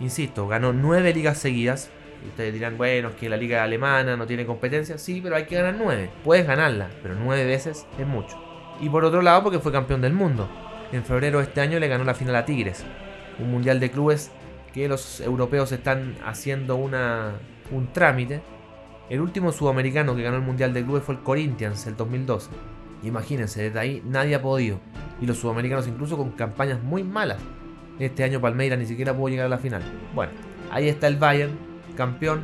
insisto, 0.00 0.48
ganó 0.48 0.72
nueve 0.72 1.12
ligas 1.12 1.38
seguidas. 1.38 1.90
ustedes 2.26 2.54
dirán, 2.54 2.78
bueno, 2.78 3.10
es 3.10 3.16
que 3.16 3.28
la 3.28 3.36
liga 3.36 3.62
alemana 3.62 4.16
no 4.16 4.26
tiene 4.26 4.46
competencia. 4.46 4.96
Sí, 4.96 5.20
pero 5.22 5.36
hay 5.36 5.44
que 5.44 5.56
ganar 5.56 5.74
nueve. 5.76 6.10
Puedes 6.24 6.46
ganarla, 6.46 6.88
pero 7.02 7.14
nueve 7.14 7.44
veces 7.44 7.86
es 7.98 8.06
mucho. 8.06 8.42
Y 8.80 8.88
por 8.88 9.04
otro 9.04 9.20
lado, 9.20 9.42
porque 9.42 9.58
fue 9.58 9.72
campeón 9.72 10.00
del 10.00 10.14
mundo. 10.14 10.48
En 10.90 11.04
febrero 11.04 11.38
de 11.38 11.44
este 11.44 11.60
año 11.60 11.78
le 11.78 11.88
ganó 11.88 12.04
la 12.04 12.14
final 12.14 12.36
a 12.36 12.44
Tigres 12.44 12.84
un 13.38 13.50
mundial 13.50 13.80
de 13.80 13.90
clubes 13.90 14.30
que 14.72 14.88
los 14.88 15.20
europeos 15.20 15.70
están 15.72 16.16
haciendo 16.24 16.76
una, 16.76 17.32
un 17.70 17.92
trámite. 17.92 18.42
El 19.08 19.20
último 19.20 19.52
sudamericano 19.52 20.16
que 20.16 20.22
ganó 20.22 20.36
el 20.36 20.42
mundial 20.42 20.72
de 20.72 20.82
clubes 20.82 21.04
fue 21.04 21.14
el 21.14 21.22
Corinthians, 21.22 21.86
el 21.86 21.96
2012. 21.96 22.50
Imagínense, 23.04 23.62
desde 23.62 23.78
ahí 23.78 24.02
nadie 24.04 24.34
ha 24.34 24.42
podido. 24.42 24.80
Y 25.20 25.26
los 25.26 25.38
sudamericanos 25.38 25.86
incluso 25.86 26.16
con 26.16 26.30
campañas 26.32 26.82
muy 26.82 27.04
malas. 27.04 27.38
Este 27.98 28.24
año 28.24 28.40
Palmeiras 28.40 28.78
ni 28.78 28.86
siquiera 28.86 29.14
pudo 29.14 29.28
llegar 29.28 29.46
a 29.46 29.50
la 29.50 29.58
final. 29.58 29.82
Bueno, 30.14 30.32
ahí 30.70 30.88
está 30.88 31.06
el 31.06 31.16
Bayern, 31.16 31.52
campeón, 31.96 32.42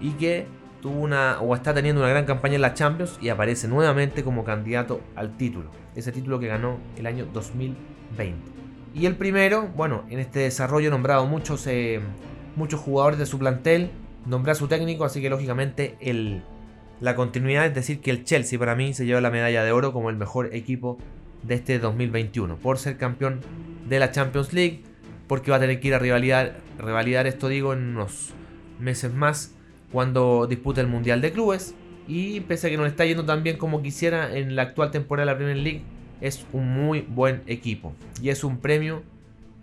y 0.00 0.10
que 0.12 0.46
tuvo 0.80 1.00
una 1.00 1.40
o 1.40 1.54
está 1.54 1.74
teniendo 1.74 2.02
una 2.02 2.10
gran 2.10 2.26
campaña 2.26 2.56
en 2.56 2.60
la 2.60 2.74
Champions 2.74 3.18
y 3.20 3.30
aparece 3.30 3.66
nuevamente 3.66 4.22
como 4.22 4.44
candidato 4.44 5.00
al 5.16 5.36
título. 5.36 5.70
Ese 5.96 6.12
título 6.12 6.38
que 6.38 6.46
ganó 6.46 6.78
el 6.96 7.06
año 7.06 7.26
2020. 7.32 8.53
Y 8.94 9.06
el 9.06 9.16
primero, 9.16 9.68
bueno, 9.76 10.04
en 10.08 10.20
este 10.20 10.40
desarrollo 10.40 10.88
he 10.88 10.90
nombrado 10.90 11.26
muchos, 11.26 11.66
eh, 11.66 12.00
muchos 12.54 12.80
jugadores 12.80 13.18
de 13.18 13.26
su 13.26 13.38
plantel, 13.38 13.90
nombré 14.24 14.52
a 14.52 14.54
su 14.54 14.68
técnico, 14.68 15.04
así 15.04 15.20
que 15.20 15.28
lógicamente 15.28 15.96
el, 16.00 16.42
la 17.00 17.16
continuidad 17.16 17.66
es 17.66 17.74
decir 17.74 18.00
que 18.00 18.12
el 18.12 18.24
Chelsea 18.24 18.58
para 18.58 18.76
mí 18.76 18.94
se 18.94 19.04
lleva 19.04 19.20
la 19.20 19.30
medalla 19.30 19.64
de 19.64 19.72
oro 19.72 19.92
como 19.92 20.10
el 20.10 20.16
mejor 20.16 20.54
equipo 20.54 20.96
de 21.42 21.56
este 21.56 21.80
2021, 21.80 22.56
por 22.56 22.78
ser 22.78 22.96
campeón 22.96 23.40
de 23.88 23.98
la 23.98 24.12
Champions 24.12 24.52
League, 24.52 24.84
porque 25.26 25.50
va 25.50 25.56
a 25.56 25.60
tener 25.60 25.80
que 25.80 25.88
ir 25.88 25.94
a 25.94 25.98
revalidar 25.98 27.26
esto 27.26 27.48
digo 27.48 27.72
en 27.72 27.96
unos 27.96 28.30
meses 28.78 29.12
más 29.12 29.54
cuando 29.90 30.46
dispute 30.46 30.80
el 30.80 30.86
Mundial 30.86 31.20
de 31.20 31.32
Clubes. 31.32 31.74
Y 32.06 32.40
pese 32.40 32.66
a 32.66 32.70
que 32.70 32.76
no 32.76 32.82
le 32.82 32.90
está 32.90 33.06
yendo 33.06 33.24
tan 33.24 33.42
bien 33.42 33.56
como 33.56 33.80
quisiera 33.80 34.36
en 34.36 34.56
la 34.56 34.62
actual 34.62 34.90
temporada 34.90 35.24
de 35.24 35.32
la 35.32 35.36
Premier 35.38 35.56
League, 35.56 35.82
es 36.20 36.46
un 36.52 36.68
muy 36.72 37.02
buen 37.02 37.42
equipo 37.46 37.92
y 38.22 38.30
es 38.30 38.44
un 38.44 38.58
premio 38.58 39.02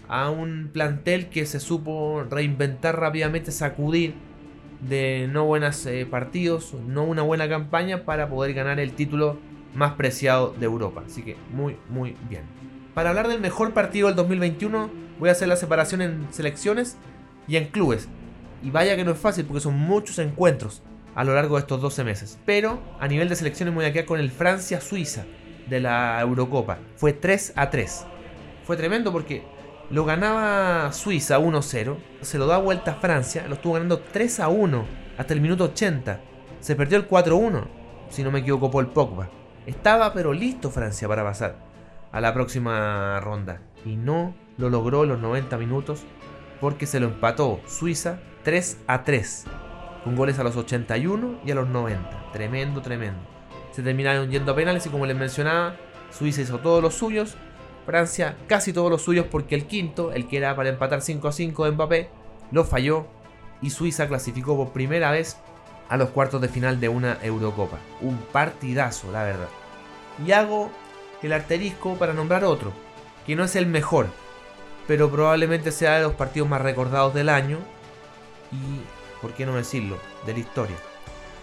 a 0.07 0.29
un 0.29 0.69
plantel 0.73 1.29
que 1.29 1.45
se 1.45 1.59
supo 1.59 2.25
reinventar 2.29 2.99
rápidamente, 2.99 3.51
sacudir 3.51 4.13
de 4.81 5.29
no 5.31 5.45
buenos 5.45 5.85
eh, 5.85 6.05
partidos, 6.09 6.73
no 6.87 7.03
una 7.03 7.21
buena 7.21 7.47
campaña 7.47 8.03
para 8.03 8.27
poder 8.29 8.53
ganar 8.53 8.79
el 8.79 8.93
título 8.93 9.37
más 9.73 9.93
preciado 9.93 10.53
de 10.59 10.65
Europa. 10.65 11.03
Así 11.05 11.21
que 11.21 11.37
muy, 11.53 11.77
muy 11.89 12.15
bien. 12.29 12.43
Para 12.93 13.09
hablar 13.09 13.27
del 13.27 13.39
mejor 13.39 13.73
partido 13.73 14.07
del 14.07 14.17
2021, 14.17 14.89
voy 15.17 15.29
a 15.29 15.31
hacer 15.31 15.47
la 15.47 15.55
separación 15.55 16.01
en 16.01 16.27
selecciones 16.31 16.97
y 17.47 17.55
en 17.55 17.67
clubes. 17.67 18.09
Y 18.63 18.69
vaya 18.69 18.95
que 18.95 19.05
no 19.05 19.11
es 19.11 19.17
fácil 19.17 19.45
porque 19.45 19.61
son 19.61 19.77
muchos 19.77 20.19
encuentros 20.19 20.81
a 21.15 21.23
lo 21.23 21.33
largo 21.33 21.55
de 21.55 21.61
estos 21.61 21.81
12 21.81 22.03
meses. 22.03 22.37
Pero 22.45 22.81
a 22.99 23.07
nivel 23.07 23.29
de 23.29 23.35
selecciones 23.35 23.73
voy 23.73 23.85
a 23.85 23.93
quedar 23.93 24.05
con 24.05 24.19
el 24.19 24.29
Francia-Suiza 24.29 25.25
de 25.71 25.79
la 25.79 26.19
Eurocopa. 26.21 26.79
Fue 26.97 27.13
3 27.13 27.53
a 27.55 27.69
3. 27.69 28.05
fue 28.65 28.77
tremendo 28.77 29.11
porque 29.11 29.43
lo 29.89 30.05
ganaba 30.05 30.91
Suiza 30.91 31.39
1-0, 31.39 31.97
se 32.21 32.37
lo 32.37 32.45
da 32.45 32.57
vuelta 32.57 32.91
a 32.91 32.95
Francia, 32.95 33.45
lo 33.47 33.55
estuvo 33.55 33.73
ganando 33.73 34.03
3-1 34.05 34.83
hasta 35.17 35.33
el 35.33 35.41
minuto 35.41 35.63
80. 35.63 36.19
Se 36.59 36.75
perdió 36.75 36.97
el 36.97 37.09
4-1, 37.09 37.63
si 38.09 38.21
no 38.21 38.31
me 38.31 38.39
equivoco, 38.39 38.69
Paul 38.69 38.91
Pogba. 38.91 39.29
Estaba 39.65 40.13
pero 40.13 40.33
listo 40.33 40.69
Francia 40.69 41.07
para 41.07 41.23
pasar 41.23 41.55
a 42.11 42.19
la 42.19 42.33
próxima 42.33 43.19
ronda 43.21 43.61
y 43.85 43.95
no 43.95 44.35
lo 44.57 44.69
logró 44.69 45.03
en 45.03 45.09
los 45.09 45.19
90 45.19 45.57
minutos 45.57 46.03
porque 46.59 46.85
se 46.85 46.99
lo 46.99 47.07
empató 47.07 47.61
Suiza 47.65 48.19
3 48.43 48.79
3 49.05 49.45
con 50.03 50.15
goles 50.15 50.37
a 50.37 50.43
los 50.43 50.57
81 50.57 51.39
y 51.45 51.51
a 51.51 51.55
los 51.55 51.67
90. 51.67 52.31
Tremendo, 52.33 52.81
tremendo. 52.81 53.40
Se 53.71 53.81
terminaron 53.81 54.29
yendo 54.29 54.51
a 54.51 54.55
penales 54.55 54.85
y 54.85 54.89
como 54.89 55.05
les 55.05 55.17
mencionaba, 55.17 55.75
Suiza 56.11 56.41
hizo 56.41 56.59
todos 56.59 56.81
los 56.81 56.93
suyos, 56.95 57.35
Francia 57.85 58.37
casi 58.47 58.73
todos 58.73 58.91
los 58.91 59.01
suyos 59.01 59.25
porque 59.31 59.55
el 59.55 59.65
quinto, 59.65 60.11
el 60.11 60.27
que 60.27 60.37
era 60.37 60.55
para 60.55 60.69
empatar 60.69 61.01
5 61.01 61.27
a 61.27 61.31
5 61.31 61.65
de 61.65 61.71
Mbappé, 61.71 62.09
lo 62.51 62.63
falló 62.65 63.07
y 63.61 63.69
Suiza 63.69 64.07
clasificó 64.07 64.57
por 64.57 64.73
primera 64.73 65.11
vez 65.11 65.37
a 65.89 65.97
los 65.97 66.09
cuartos 66.09 66.41
de 66.41 66.47
final 66.47 66.79
de 66.79 66.89
una 66.89 67.17
Eurocopa. 67.21 67.77
Un 68.01 68.17
partidazo, 68.31 69.11
la 69.11 69.23
verdad. 69.23 69.49
Y 70.25 70.31
hago 70.31 70.71
el 71.21 71.33
arterisco 71.33 71.95
para 71.95 72.13
nombrar 72.13 72.43
otro, 72.43 72.71
que 73.25 73.35
no 73.35 73.43
es 73.43 73.55
el 73.55 73.67
mejor, 73.67 74.07
pero 74.87 75.09
probablemente 75.09 75.71
sea 75.71 75.95
de 75.95 76.03
los 76.03 76.13
partidos 76.13 76.49
más 76.49 76.61
recordados 76.61 77.13
del 77.13 77.29
año 77.29 77.59
y, 78.51 78.81
¿por 79.21 79.33
qué 79.33 79.45
no 79.45 79.55
decirlo?, 79.55 79.97
de 80.25 80.33
la 80.33 80.39
historia. 80.39 80.77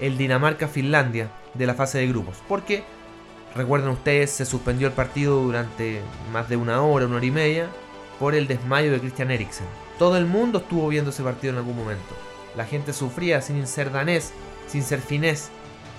El 0.01 0.17
Dinamarca-Finlandia 0.19 1.31
de 1.55 1.67
la 1.67 1.75
fase 1.75 1.99
de 1.99 2.09
grupos. 2.09 2.37
Porque 2.49 2.85
Recuerden 3.55 3.91
ustedes, 3.91 4.31
se 4.31 4.45
suspendió 4.45 4.87
el 4.87 4.93
partido 4.93 5.43
durante 5.43 6.01
más 6.33 6.49
de 6.49 6.57
una 6.57 6.83
hora, 6.83 7.07
una 7.07 7.17
hora 7.17 7.27
y 7.27 7.31
media, 7.31 7.67
por 8.19 8.35
el 8.35 8.47
desmayo 8.47 8.93
de 8.93 9.01
Christian 9.01 9.31
Eriksen. 9.31 9.67
Todo 9.99 10.17
el 10.17 10.27
mundo 10.27 10.59
estuvo 10.59 10.87
viendo 10.89 11.11
ese 11.11 11.23
partido 11.23 11.55
en 11.55 11.59
algún 11.59 11.77
momento. 11.77 12.15
La 12.57 12.67
gente 12.67 12.93
sufría 12.93 13.41
sin 13.41 13.67
ser 13.67 13.91
danés, 13.91 14.33
sin 14.69 14.83
ser 14.83 15.01
finés. 15.01 15.51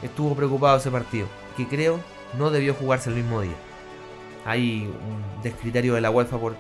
Estuvo 0.02 0.36
preocupado 0.36 0.78
ese 0.78 0.92
partido, 0.92 1.28
que 1.58 1.68
creo 1.68 2.00
no 2.38 2.52
debió 2.52 2.74
jugarse 2.74 3.10
el 3.10 3.16
mismo 3.18 3.42
día. 3.42 3.56
Hay 4.46 4.86
un 4.86 5.44
descriterio 5.44 5.96
de 5.96 6.02
la 6.02 6.12
UEFA 6.12 6.38
por 6.38 6.56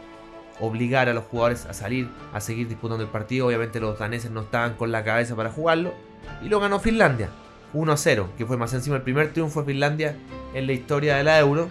obligar 0.59 1.07
a 1.07 1.13
los 1.13 1.23
jugadores 1.25 1.65
a 1.65 1.73
salir, 1.73 2.09
a 2.33 2.41
seguir 2.41 2.67
disputando 2.67 3.03
el 3.03 3.09
partido. 3.09 3.47
Obviamente 3.47 3.79
los 3.79 3.97
daneses 3.97 4.31
no 4.31 4.41
estaban 4.41 4.73
con 4.73 4.91
la 4.91 5.03
cabeza 5.03 5.35
para 5.35 5.51
jugarlo. 5.51 5.93
Y 6.41 6.49
lo 6.49 6.59
ganó 6.59 6.79
Finlandia. 6.79 7.29
1-0, 7.73 8.27
que 8.37 8.45
fue 8.45 8.57
más 8.57 8.73
encima 8.73 8.95
el 8.95 9.03
primer 9.03 9.31
triunfo 9.31 9.61
de 9.61 9.67
Finlandia 9.67 10.15
en 10.53 10.65
la 10.65 10.73
historia 10.73 11.17
de 11.17 11.23
la 11.23 11.39
Euro. 11.39 11.69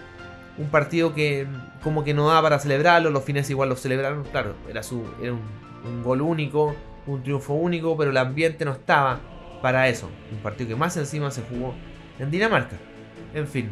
Un 0.56 0.68
partido 0.68 1.14
que 1.14 1.46
como 1.82 2.04
que 2.04 2.14
no 2.14 2.28
daba 2.28 2.42
para 2.42 2.58
celebrarlo, 2.58 3.11
los 3.11 3.24
fines 3.24 3.48
igual 3.50 3.68
lo 3.68 3.76
celebraron, 3.76 4.24
claro, 4.24 4.54
era, 4.68 4.82
su, 4.82 5.04
era 5.22 5.32
un, 5.32 6.02
gol 6.02 6.20
único, 6.20 6.74
un 7.06 7.22
triunfo 7.22 7.54
único, 7.54 7.96
pero 7.96 8.11
el 8.11 8.16
ambiente 8.16 8.64
no 8.64 8.72
estaba 8.72 9.20
para 9.62 9.88
eso. 9.88 10.08
Un 10.32 10.38
partido 10.38 10.68
que 10.68 10.76
más 10.76 10.96
encima 10.96 11.30
se 11.30 11.42
jugó 11.42 11.74
en 12.18 12.30
Dinamarca. 12.30 12.76
En 13.34 13.46
fin, 13.46 13.70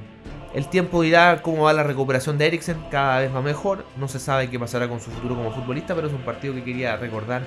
el 0.57 0.69
tiempo 0.69 1.03
dirá 1.03 1.43
cómo 1.43 1.65
va 1.65 1.75
la 1.75 1.83
recuperación 1.83 2.39
de 2.39 2.47
Eriksen, 2.47 2.79
cada 2.91 3.21
vez 3.21 3.35
va 3.35 3.43
mejor, 3.43 3.85
no 3.99 4.09
se 4.09 4.19
sabe 4.19 4.49
qué 4.49 4.59
pasará 4.59 4.89
con 4.89 5.03
su 5.03 5.11
futuro 5.11 5.37
como 5.37 5.53
futbolista, 5.53 5.95
pero 5.95 6.07
es 6.07 6.15
un 6.15 6.23
partido 6.23 6.55
que 6.55 6.65
quería 6.65 6.97
recordar 6.97 7.43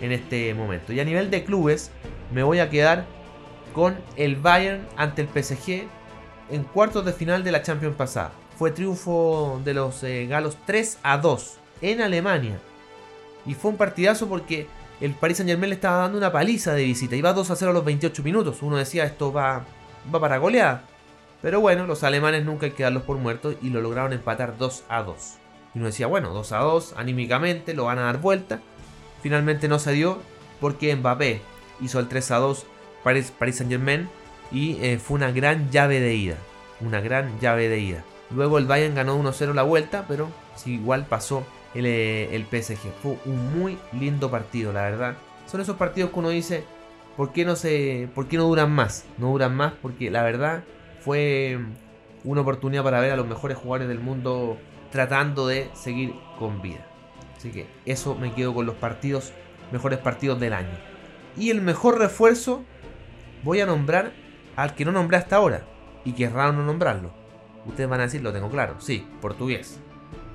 en 0.00 0.12
este 0.12 0.54
momento. 0.54 0.92
Y 0.92 1.00
a 1.00 1.04
nivel 1.04 1.28
de 1.28 1.42
clubes, 1.42 1.90
me 2.32 2.44
voy 2.44 2.60
a 2.60 2.70
quedar 2.70 3.04
con 3.74 3.96
el 4.14 4.36
Bayern 4.36 4.86
ante 4.96 5.22
el 5.22 5.28
PSG 5.28 5.88
en 6.52 6.62
cuartos 6.62 7.04
de 7.04 7.12
final 7.12 7.42
de 7.42 7.50
la 7.50 7.62
Champions 7.62 7.96
pasada. 7.96 8.30
Fue 8.56 8.70
triunfo 8.70 9.60
de 9.64 9.74
los 9.74 10.00
eh, 10.04 10.28
galos 10.28 10.56
3 10.64 10.98
a 11.02 11.18
2 11.18 11.56
en 11.80 12.00
Alemania. 12.00 12.60
Y 13.44 13.54
fue 13.54 13.72
un 13.72 13.76
partidazo 13.76 14.28
porque 14.28 14.68
el 15.00 15.14
Paris 15.14 15.38
Saint 15.38 15.50
Germain 15.50 15.70
le 15.70 15.74
estaba 15.74 15.96
dando 15.96 16.16
una 16.16 16.30
paliza 16.30 16.74
de 16.74 16.84
visita. 16.84 17.16
Iba 17.16 17.32
2 17.32 17.50
a 17.50 17.56
0 17.56 17.72
a 17.72 17.74
los 17.74 17.84
28 17.84 18.22
minutos. 18.22 18.62
Uno 18.62 18.76
decía 18.76 19.02
esto 19.02 19.32
va, 19.32 19.64
va 20.14 20.20
para 20.20 20.38
goleada. 20.38 20.84
Pero 21.42 21.60
bueno, 21.60 21.86
los 21.86 22.04
alemanes 22.04 22.44
nunca 22.44 22.66
hay 22.66 22.72
que 22.72 22.84
darlos 22.84 23.02
por 23.02 23.18
muertos 23.18 23.56
y 23.60 23.70
lo 23.70 23.80
lograron 23.80 24.12
empatar 24.12 24.56
2 24.56 24.84
a 24.88 25.02
2. 25.02 25.34
Y 25.74 25.78
uno 25.78 25.86
decía, 25.86 26.06
bueno, 26.06 26.32
2 26.32 26.52
a 26.52 26.58
2, 26.58 26.94
anímicamente 26.96 27.74
lo 27.74 27.84
van 27.84 27.98
a 27.98 28.02
dar 28.02 28.20
vuelta. 28.20 28.60
Finalmente 29.22 29.68
no 29.68 29.78
se 29.78 29.92
dio 29.92 30.18
porque 30.60 30.94
Mbappé 30.94 31.40
hizo 31.80 31.98
el 31.98 32.08
3 32.08 32.30
a 32.30 32.36
2 32.36 32.66
Paris, 33.02 33.32
Saint 33.38 33.70
Germain 33.70 34.08
y 34.52 34.76
eh, 34.80 34.98
fue 34.98 35.16
una 35.16 35.32
gran 35.32 35.70
llave 35.70 36.00
de 36.00 36.14
ida. 36.14 36.36
Una 36.80 37.00
gran 37.00 37.40
llave 37.40 37.68
de 37.68 37.78
ida. 37.80 38.04
Luego 38.30 38.58
el 38.58 38.66
Bayern 38.66 38.94
ganó 38.94 39.20
1-0 39.20 39.52
la 39.54 39.62
vuelta, 39.62 40.04
pero 40.08 40.28
igual 40.64 41.06
pasó 41.06 41.44
el, 41.74 41.86
eh, 41.86 42.34
el, 42.34 42.44
PSG. 42.44 42.92
Fue 43.02 43.18
un 43.24 43.58
muy 43.58 43.78
lindo 43.92 44.30
partido, 44.30 44.72
la 44.72 44.82
verdad. 44.82 45.16
Son 45.46 45.60
esos 45.60 45.76
partidos 45.76 46.10
que 46.10 46.18
uno 46.18 46.28
dice, 46.30 46.64
¿por 47.16 47.32
qué 47.32 47.44
no, 47.44 47.56
se, 47.56 48.08
¿por 48.14 48.28
qué 48.28 48.36
no 48.36 48.44
duran 48.44 48.70
más? 48.72 49.04
No 49.18 49.28
duran 49.28 49.54
más 49.56 49.72
porque 49.82 50.10
la 50.10 50.22
verdad 50.22 50.64
fue 51.04 51.58
una 52.24 52.40
oportunidad 52.40 52.84
para 52.84 53.00
ver 53.00 53.12
a 53.12 53.16
los 53.16 53.26
mejores 53.26 53.56
jugadores 53.56 53.88
del 53.88 54.00
mundo 54.00 54.58
tratando 54.90 55.46
de 55.46 55.70
seguir 55.74 56.14
con 56.38 56.62
vida. 56.62 56.86
Así 57.36 57.50
que 57.50 57.66
eso 57.86 58.14
me 58.14 58.32
quedo 58.32 58.54
con 58.54 58.66
los 58.66 58.76
partidos, 58.76 59.32
mejores 59.72 59.98
partidos 59.98 60.38
del 60.38 60.52
año. 60.52 60.78
Y 61.36 61.50
el 61.50 61.60
mejor 61.60 61.98
refuerzo 61.98 62.62
voy 63.42 63.60
a 63.60 63.66
nombrar 63.66 64.12
al 64.54 64.74
que 64.74 64.84
no 64.84 64.92
nombré 64.92 65.16
hasta 65.16 65.36
ahora, 65.36 65.64
y 66.04 66.12
que 66.12 66.24
es 66.24 66.32
raro 66.32 66.52
no 66.52 66.64
nombrarlo. 66.64 67.10
Ustedes 67.66 67.88
van 67.88 68.00
a 68.00 68.04
decir, 68.04 68.22
lo 68.22 68.32
tengo 68.32 68.50
claro, 68.50 68.76
sí, 68.80 69.06
portugués. 69.20 69.80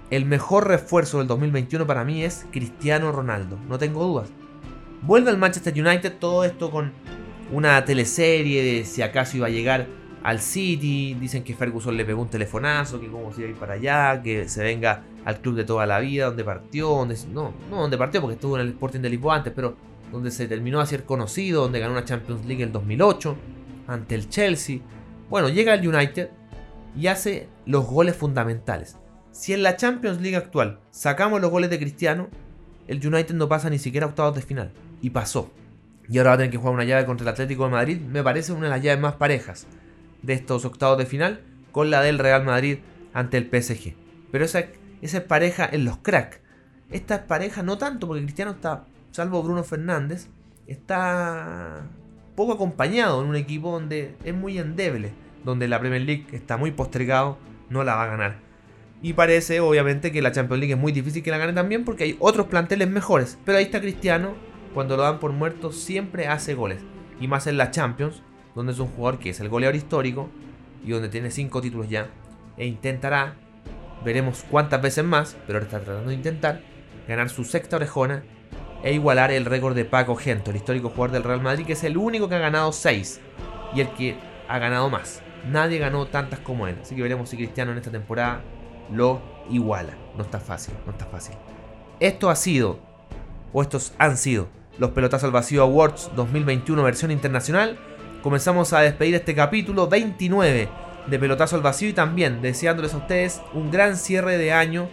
El 0.10 0.25
mejor 0.25 0.67
refuerzo 0.67 1.19
del 1.19 1.27
2021 1.27 1.86
para 1.86 2.03
mí 2.03 2.23
es 2.23 2.45
Cristiano 2.51 3.12
Ronaldo, 3.12 3.58
no 3.67 3.77
tengo 3.77 4.03
dudas. 4.03 4.30
Vuelve 5.01 5.30
al 5.30 5.38
Manchester 5.38 5.73
United 5.73 6.17
todo 6.19 6.43
esto 6.43 6.71
con 6.71 6.93
una 7.51 7.84
teleserie 7.86 8.63
de 8.63 8.86
si 8.86 9.01
acaso 9.01 9.38
iba 9.38 9.47
a 9.47 9.51
llegar 9.51 9.88
al 10.27 10.41
City. 10.41 11.13
Dicen 11.13 11.41
que 11.41 11.53
Ferguson 11.53 11.95
le 11.95 12.03
pegó 12.03 12.21
un 12.21 12.29
telefonazo, 12.29 12.99
que 12.99 13.07
cómo 13.07 13.31
se 13.31 13.39
iba 13.41 13.47
a 13.47 13.51
ir 13.51 13.57
para 13.57 13.73
allá, 13.75 14.21
que 14.21 14.49
se 14.49 14.61
venga 14.61 15.03
al 15.23 15.39
club 15.39 15.55
de 15.55 15.63
toda 15.63 15.85
la 15.85 15.99
vida, 15.99 16.25
donde 16.25 16.43
partió, 16.43 17.07
no, 17.31 17.53
no 17.69 17.81
donde 17.81 17.97
partió 17.97 18.19
porque 18.19 18.33
estuvo 18.33 18.57
en 18.57 18.63
el 18.63 18.69
Sporting 18.71 18.99
de 18.99 19.09
Lisboa 19.09 19.37
antes, 19.37 19.53
pero 19.55 19.77
donde 20.11 20.29
se 20.31 20.45
terminó 20.49 20.81
a 20.81 20.85
ser 20.85 21.05
conocido, 21.05 21.61
donde 21.61 21.79
ganó 21.79 21.93
una 21.93 22.03
Champions 22.03 22.45
League 22.45 22.61
en 22.61 22.73
2008 22.73 23.37
ante 23.87 24.15
el 24.15 24.27
Chelsea. 24.27 24.79
Bueno, 25.29 25.47
llega 25.47 25.71
al 25.71 25.87
United 25.87 26.29
y 26.93 27.07
hace 27.07 27.47
los 27.65 27.85
goles 27.85 28.17
fundamentales. 28.17 28.97
Si 29.31 29.53
en 29.53 29.63
la 29.63 29.77
Champions 29.77 30.19
League 30.19 30.35
actual 30.35 30.81
sacamos 30.91 31.39
los 31.39 31.51
goles 31.51 31.69
de 31.69 31.79
Cristiano, 31.79 32.27
el 32.87 33.05
United 33.05 33.33
no 33.33 33.47
pasa 33.47 33.69
ni 33.69 33.79
siquiera 33.79 34.07
a 34.07 34.09
octavos 34.09 34.35
de 34.35 34.41
final. 34.41 34.73
Y 35.01 35.11
pasó. 35.11 35.53
Y 36.09 36.17
ahora 36.17 36.31
va 36.31 36.33
a 36.33 36.37
tener 36.39 36.51
que 36.51 36.57
jugar 36.57 36.73
una 36.73 36.83
llave 36.83 37.05
contra 37.05 37.23
el 37.23 37.29
Atlético 37.29 37.63
de 37.63 37.71
Madrid. 37.71 38.01
Me 38.01 38.23
parece 38.23 38.51
una 38.51 38.65
de 38.65 38.71
las 38.71 38.81
llaves 38.81 38.99
más 38.99 39.15
parejas 39.15 39.67
de 40.21 40.34
estos 40.34 40.65
octavos 40.65 40.97
de 40.97 41.06
final 41.06 41.41
con 41.71 41.89
la 41.89 42.01
del 42.01 42.19
Real 42.19 42.43
Madrid 42.43 42.80
ante 43.13 43.38
el 43.38 43.45
PSG. 43.45 43.95
Pero 44.32 44.45
esa, 44.45 44.65
esa 45.01 45.17
es 45.19 45.23
pareja 45.23 45.67
en 45.71 45.86
los 45.86 45.97
cracks. 45.97 46.39
Esta 46.89 47.15
es 47.15 47.21
pareja 47.21 47.63
no 47.63 47.77
tanto 47.77 48.08
porque 48.08 48.23
Cristiano 48.23 48.51
está 48.51 48.86
salvo 49.12 49.41
Bruno 49.43 49.63
Fernández, 49.63 50.27
está 50.67 51.88
poco 52.36 52.53
acompañado 52.53 53.21
en 53.23 53.30
un 53.30 53.36
equipo 53.36 53.71
donde 53.71 54.15
es 54.23 54.34
muy 54.34 54.60
endeble, 54.60 55.12
donde 55.43 55.67
la 55.67 55.80
Premier 55.80 56.03
League 56.03 56.27
está 56.34 56.56
muy 56.58 56.71
postergado, 56.71 57.38
no 57.69 57.84
la 57.84 57.95
va 57.95 58.03
a 58.03 58.08
ganar. 58.08 58.47
Y 59.01 59.13
parece 59.13 59.60
obviamente 59.60 60.12
que 60.12 60.21
la 60.21 60.32
Champions 60.32 60.60
League 60.60 60.73
es 60.73 60.80
muy 60.80 60.91
difícil 60.91 61.23
que 61.23 61.32
la 61.32 61.38
gane 61.38 61.53
también 61.53 61.84
porque 61.86 62.03
hay 62.03 62.17
otros 62.19 62.47
planteles 62.47 62.89
mejores. 62.89 63.38
Pero 63.45 63.58
ahí 63.58 63.65
está 63.65 63.82
Cristiano, 63.82 64.36
cuando 64.73 64.97
lo 64.97 65.03
dan 65.03 65.19
por 65.19 65.32
muerto 65.32 65.71
siempre 65.71 66.27
hace 66.27 66.53
goles. 66.53 66.82
Y 67.19 67.27
más 67.27 67.47
en 67.47 67.58
la 67.58 67.71
Champions, 67.71 68.21
donde 68.57 68.73
es 68.73 68.79
un 68.79 68.87
jugador 68.87 69.19
que 69.19 69.29
es 69.29 69.39
el 69.39 69.49
goleador 69.49 69.75
histórico 69.75 70.29
y 70.83 70.89
donde 70.89 71.09
tiene 71.09 71.29
5 71.29 71.61
títulos 71.61 71.89
ya. 71.89 72.07
E 72.57 72.65
intentará, 72.65 73.35
veremos 74.03 74.43
cuántas 74.49 74.81
veces 74.81 75.05
más, 75.05 75.37
pero 75.45 75.59
está 75.59 75.79
tratando 75.79 76.09
de 76.09 76.15
intentar, 76.15 76.61
ganar 77.07 77.29
su 77.29 77.43
sexta 77.43 77.75
orejona 77.75 78.23
e 78.83 78.93
igualar 78.93 79.29
el 79.29 79.45
récord 79.45 79.75
de 79.75 79.85
Paco 79.85 80.15
Gento, 80.15 80.49
el 80.49 80.57
histórico 80.57 80.89
jugador 80.89 81.11
del 81.11 81.23
Real 81.23 81.39
Madrid, 81.39 81.67
que 81.67 81.73
es 81.73 81.83
el 81.83 81.97
único 81.97 82.29
que 82.29 82.33
ha 82.33 82.39
ganado 82.39 82.71
6 82.71 83.21
y 83.75 83.81
el 83.81 83.89
que 83.89 84.17
ha 84.49 84.57
ganado 84.57 84.89
más. 84.89 85.21
Nadie 85.51 85.77
ganó 85.77 86.07
tantas 86.07 86.39
como 86.39 86.65
él, 86.65 86.79
así 86.81 86.95
que 86.95 87.03
veremos 87.03 87.29
si 87.29 87.37
Cristiano 87.37 87.73
en 87.73 87.77
esta 87.77 87.91
temporada 87.91 88.41
lo 88.91 89.21
iguala. 89.51 89.93
No 90.17 90.23
está 90.23 90.39
fácil, 90.39 90.73
no 90.87 90.93
está 90.93 91.05
fácil. 91.05 91.35
Esto 91.99 92.31
ha 92.31 92.35
sido, 92.35 92.79
o 93.53 93.61
estos 93.61 93.93
han 93.99 94.17
sido, 94.17 94.47
los 94.79 94.91
Pelotazos 94.91 95.25
al 95.25 95.31
Vacío 95.31 95.61
Awards 95.61 96.09
2021 96.15 96.81
versión 96.81 97.11
internacional. 97.11 97.77
Comenzamos 98.27 98.73
a 98.73 98.81
despedir 98.81 99.15
este 99.15 99.33
capítulo 99.33 99.87
29 99.87 100.67
de 101.07 101.17
Pelotazo 101.17 101.55
al 101.55 101.61
Vacío 101.61 101.87
y 101.87 101.93
también 101.93 102.41
deseándoles 102.41 102.93
a 102.93 102.97
ustedes 102.97 103.41
un 103.53 103.71
gran 103.71 103.95
cierre 103.95 104.37
de 104.37 104.51
año, 104.51 104.89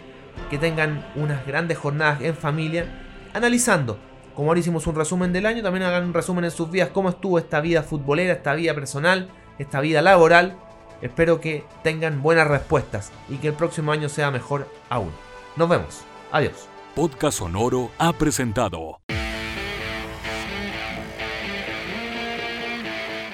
que 0.49 0.57
tengan 0.57 1.05
unas 1.17 1.45
grandes 1.45 1.77
jornadas 1.77 2.21
en 2.21 2.33
familia 2.33 2.85
analizando. 3.33 3.99
Como 4.35 4.47
ahora 4.47 4.61
hicimos 4.61 4.87
un 4.87 4.95
resumen 4.95 5.33
del 5.33 5.47
año, 5.47 5.61
también 5.61 5.83
hagan 5.83 6.05
un 6.05 6.13
resumen 6.13 6.45
en 6.45 6.51
sus 6.51 6.71
vidas, 6.71 6.91
cómo 6.93 7.09
estuvo 7.09 7.37
esta 7.37 7.59
vida 7.59 7.83
futbolera, 7.83 8.31
esta 8.31 8.53
vida 8.53 8.73
personal, 8.73 9.27
esta 9.59 9.81
vida 9.81 10.01
laboral. 10.01 10.55
Espero 11.01 11.41
que 11.41 11.65
tengan 11.83 12.21
buenas 12.21 12.47
respuestas 12.47 13.11
y 13.27 13.35
que 13.35 13.49
el 13.49 13.53
próximo 13.53 13.91
año 13.91 14.07
sea 14.07 14.31
mejor 14.31 14.71
aún. 14.87 15.11
Nos 15.57 15.67
vemos. 15.67 16.05
Adiós. 16.31 16.69
Podcast 16.95 17.39
Sonoro 17.39 17.91
ha 17.97 18.13
presentado 18.13 19.01